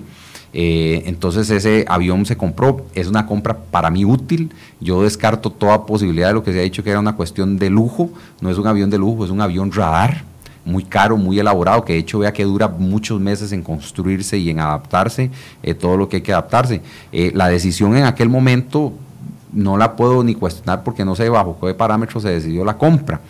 [0.52, 5.86] Eh, entonces ese avión se compró, es una compra para mí útil, yo descarto toda
[5.86, 8.10] posibilidad de lo que se ha dicho que era una cuestión de lujo,
[8.40, 10.24] no es un avión de lujo, es un avión radar,
[10.64, 14.50] muy caro, muy elaborado, que de hecho vea que dura muchos meses en construirse y
[14.50, 15.30] en adaptarse,
[15.62, 16.82] eh, todo lo que hay que adaptarse.
[17.12, 18.92] Eh, la decisión en aquel momento
[19.52, 23.20] no la puedo ni cuestionar porque no sé bajo qué parámetros se decidió la compra.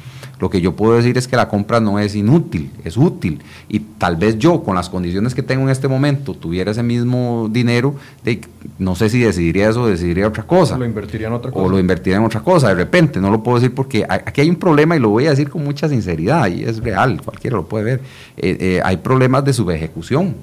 [0.40, 3.40] Lo que yo puedo decir es que la compra no es inútil, es útil.
[3.68, 7.48] Y tal vez yo, con las condiciones que tengo en este momento, tuviera ese mismo
[7.50, 8.40] dinero, de,
[8.78, 10.76] no sé si decidiría eso o decidiría otra cosa.
[10.76, 11.64] O lo invertiría en otra cosa.
[11.64, 13.20] O lo invertiría en otra cosa, de repente.
[13.20, 15.62] No lo puedo decir porque aquí hay un problema y lo voy a decir con
[15.62, 18.00] mucha sinceridad y es real, cualquiera lo puede ver.
[18.36, 20.34] Eh, eh, hay problemas de subejecución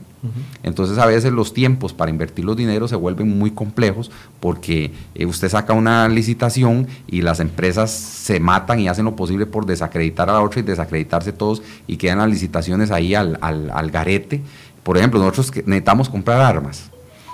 [0.63, 5.25] Entonces a veces los tiempos para invertir los dineros se vuelven muy complejos porque eh,
[5.25, 10.29] usted saca una licitación y las empresas se matan y hacen lo posible por desacreditar
[10.29, 14.41] a la otra y desacreditarse todos y quedan las licitaciones ahí al, al, al garete.
[14.83, 16.89] Por ejemplo, nosotros necesitamos comprar armas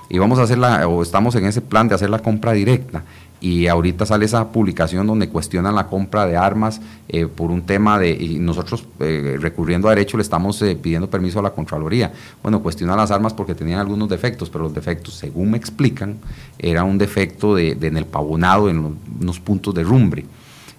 [0.10, 3.04] y vamos a hacer la, o estamos en ese plan de hacer la compra directa
[3.44, 6.80] y ahorita sale esa publicación donde cuestionan la compra de armas
[7.10, 11.10] eh, por un tema de, y nosotros eh, recurriendo a derecho le estamos eh, pidiendo
[11.10, 12.14] permiso a la Contraloría.
[12.42, 16.20] Bueno, cuestionan las armas porque tenían algunos defectos, pero los defectos, según me explican,
[16.58, 20.24] era un defecto de, en el pavonado, en unos puntos de rumbre.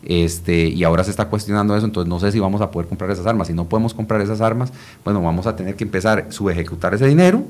[0.02, 3.10] Este, y ahora se está cuestionando eso, entonces no sé si vamos a poder comprar
[3.10, 3.48] esas armas.
[3.48, 4.72] Si no podemos comprar esas armas,
[5.04, 7.44] bueno, vamos a tener que empezar a subejecutar ese dinero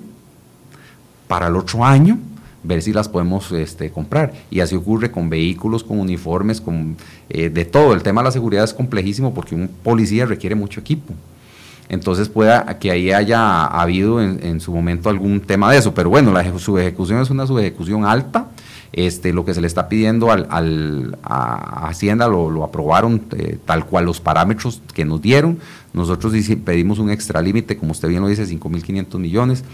[1.29, 2.19] para el otro año
[2.65, 4.33] ver si las podemos este, comprar.
[4.51, 6.97] Y así ocurre con vehículos, con uniformes, con
[7.29, 7.95] eh, de todo.
[7.95, 11.15] El tema de la seguridad es complejísimo porque un policía requiere mucho equipo.
[11.89, 15.93] Entonces pueda que ahí haya habido en, su momento algún tema de eso.
[15.95, 18.49] Pero bueno, la subejecución es una subejecución alta.
[18.93, 23.87] Este, lo que se le está pidiendo al, a Hacienda lo, lo aprobaron eh, tal
[23.87, 25.59] cual los parámetros que nos dieron.
[25.93, 26.33] Nosotros
[26.65, 29.65] pedimos un extra límite, como usted bien lo dice, 5.500 millones.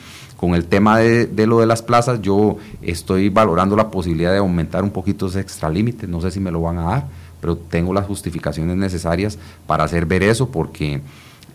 [0.41, 4.83] Con el tema de, lo de las plazas, yo estoy valorando la posibilidad de aumentar
[4.83, 7.09] un poquito ese extra límite, no sé si me lo van a dar,
[7.43, 9.37] pero tengo las justificaciones necesarias
[9.67, 11.03] para hacer ver eso, porque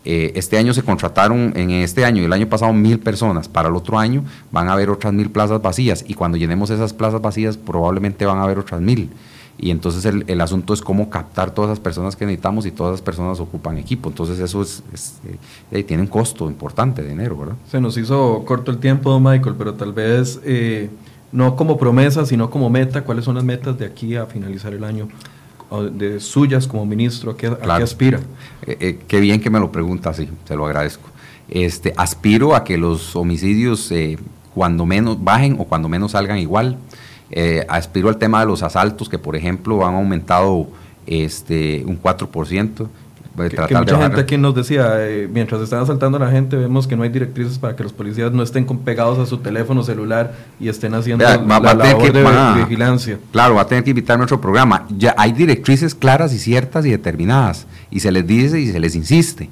[0.04, 3.70] eh, este año se contrataron, en este año y el año pasado, mil personas, para
[3.70, 4.22] el otro año
[4.52, 8.38] van a haber otras mil plazas vacías, y cuando llenemos esas plazas vacías, probablemente van
[8.38, 9.10] a haber otras mil.
[9.58, 13.02] Y entonces el, asunto es cómo captar todas esas personas que necesitamos y todas esas
[13.02, 14.10] personas ocupan equipo.
[14.10, 14.82] Entonces eso es,
[15.70, 17.54] eh, tiene un costo importante de dinero, ¿verdad?
[17.70, 20.90] Se nos hizo corto el tiempo, Michael, pero tal vez eh,
[21.32, 23.02] no como promesa, sino como meta.
[23.02, 25.08] ¿Cuáles son las metas de aquí a finalizar el año?
[25.92, 28.20] de suyas como ministro, ¿a qué, aspira?
[28.64, 31.08] Eh, qué bien que me lo pregunta, sí, se lo agradezco.
[31.48, 33.92] Este, aspiro a que los homicidios
[34.54, 36.78] cuando menos bajen o cuando menos salgan igual.
[37.30, 40.68] Eh, aspiro al tema de los asaltos, que por ejemplo han aumentado
[41.06, 42.88] este, un 4%.
[43.36, 46.96] Que, mucha gente aquí nos decía, eh, mientras están asaltando a la gente, vemos que
[46.96, 50.70] no hay directrices para que los policías no estén pegados a su teléfono celular y
[50.70, 53.18] estén haciendo la, labor de vigilancia.
[53.32, 54.86] Claro, va a tener que invitarme a otro programa.
[54.96, 58.94] Ya hay directrices claras y ciertas y determinadas, y se les dice y se les
[58.94, 59.50] insiste,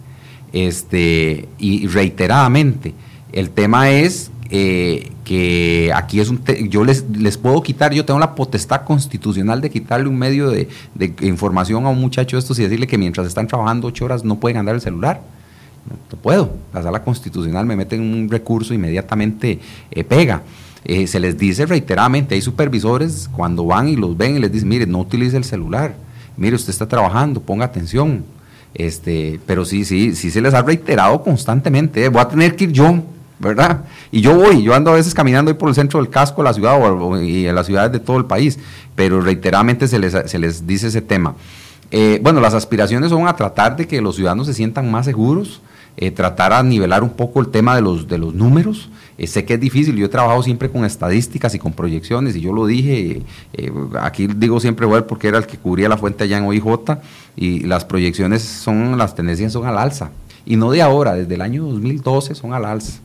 [0.55, 2.95] este, y reiteradamente.
[3.33, 8.21] El tema es eh, que aquí es un yo les, les puedo quitar, yo tengo
[8.21, 10.69] la potestad constitucional de quitarle un medio de,
[11.23, 14.39] información a un muchacho de estos y decirle que mientras están trabajando ocho horas no
[14.39, 15.23] pueden andar el celular.
[15.89, 16.55] No, puedo.
[16.73, 20.43] La sala constitucional me mete en un recurso inmediatamente eh, pega.
[20.85, 24.69] Eh, se les dice reiteradamente, hay supervisores cuando van y los ven y les dicen,
[24.69, 25.95] mire, no utilice el celular,
[26.37, 28.25] mire, usted está trabajando, ponga atención.
[28.75, 32.73] Este, pero sí, sí, sí se les ha reiterado constantemente, voy a tener que ir
[32.73, 33.03] yo
[33.39, 33.85] ¿verdad?
[34.11, 36.49] Y yo voy, yo ando a veces caminando ahí por el centro del casco de
[36.49, 38.59] la ciudad o, y en las ciudades de todo el país,
[38.95, 41.35] pero reiteradamente se les, se les dice ese tema.
[41.91, 45.61] Eh, bueno, las aspiraciones son a tratar de que los ciudadanos se sientan más seguros,
[45.97, 48.89] eh, tratar a nivelar un poco el tema de los, de los números.
[49.17, 52.41] Eh, sé que es difícil, yo he trabajado siempre con estadísticas y con proyecciones, y
[52.41, 53.23] yo lo dije,
[54.01, 56.65] aquí digo siempre, bueno, porque era el que cubría la fuente allá en OIJ,
[57.37, 60.11] y las proyecciones son, las tendencias son al alza,
[60.45, 62.99] y no de ahora, desde el año 2012 son al alza.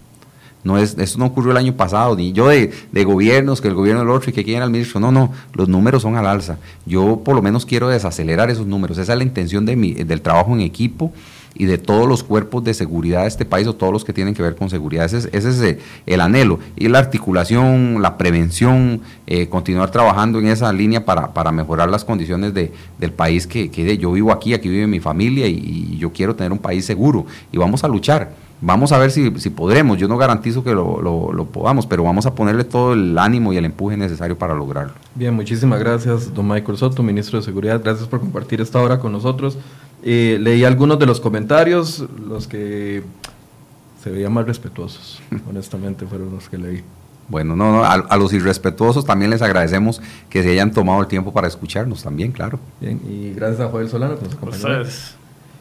[0.63, 2.71] No es, esto no ocurrió el año pasado, ni yo de,
[3.05, 4.99] gobiernos, que el gobierno del otro y que quieren al ministro.
[4.99, 6.57] No, no, los números son al alza.
[6.85, 8.97] Yo por lo menos quiero desacelerar esos números.
[8.97, 11.13] Esa es la intención de mi, del trabajo en equipo
[11.55, 14.33] y de todos los cuerpos de seguridad de este país o todos los que tienen
[14.33, 15.05] que ver con seguridad.
[15.05, 16.59] Ese es, ese es el anhelo.
[16.75, 22.03] Y la articulación, la prevención, eh, continuar trabajando en esa línea para, para mejorar las
[22.03, 26.11] condiciones de, del país que, que, yo vivo aquí, aquí vive mi familia y yo
[26.11, 27.25] quiero tener un país seguro.
[27.51, 29.97] Y vamos a luchar Vamos a ver si, si podremos.
[29.97, 33.57] Yo no garantizo que lo, lo, podamos, pero vamos a ponerle todo el ánimo y
[33.57, 34.93] el empuje necesario para lograrlo.
[35.15, 37.81] Bien, muchísimas gracias, don Michael Soto, ministro de Seguridad.
[37.81, 39.57] Gracias por compartir esta hora con nosotros.
[40.03, 43.03] Eh, leí algunos de los comentarios, los que
[44.03, 46.83] se veían más respetuosos, honestamente, fueron los que leí.
[47.29, 50.01] Bueno, no, no a, los irrespetuosos también les agradecemos
[50.31, 52.59] que se hayan tomado el tiempo para escucharnos también, claro.
[52.81, 54.83] Bien, y gracias a Joel Solano que nos acompañó.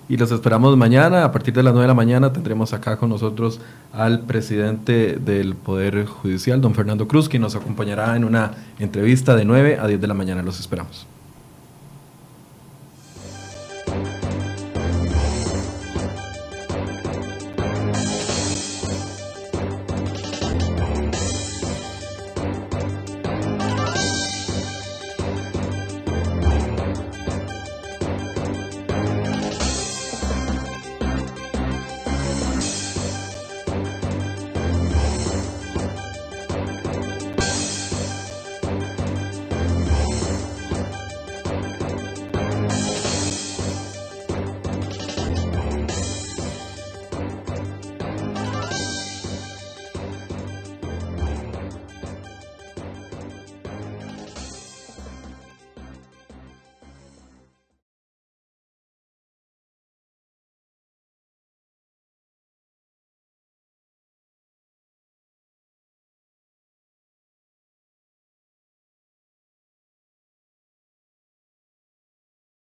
[0.09, 3.11] Y los esperamos mañana, a partir de las 9 de la mañana tendremos acá con
[3.11, 3.61] nosotros
[3.93, 9.45] al presidente del Poder Judicial, don Fernando Cruz, quien nos acompañará en una entrevista de
[9.45, 10.43] 9 a 10 de la mañana.
[10.43, 11.07] Los esperamos.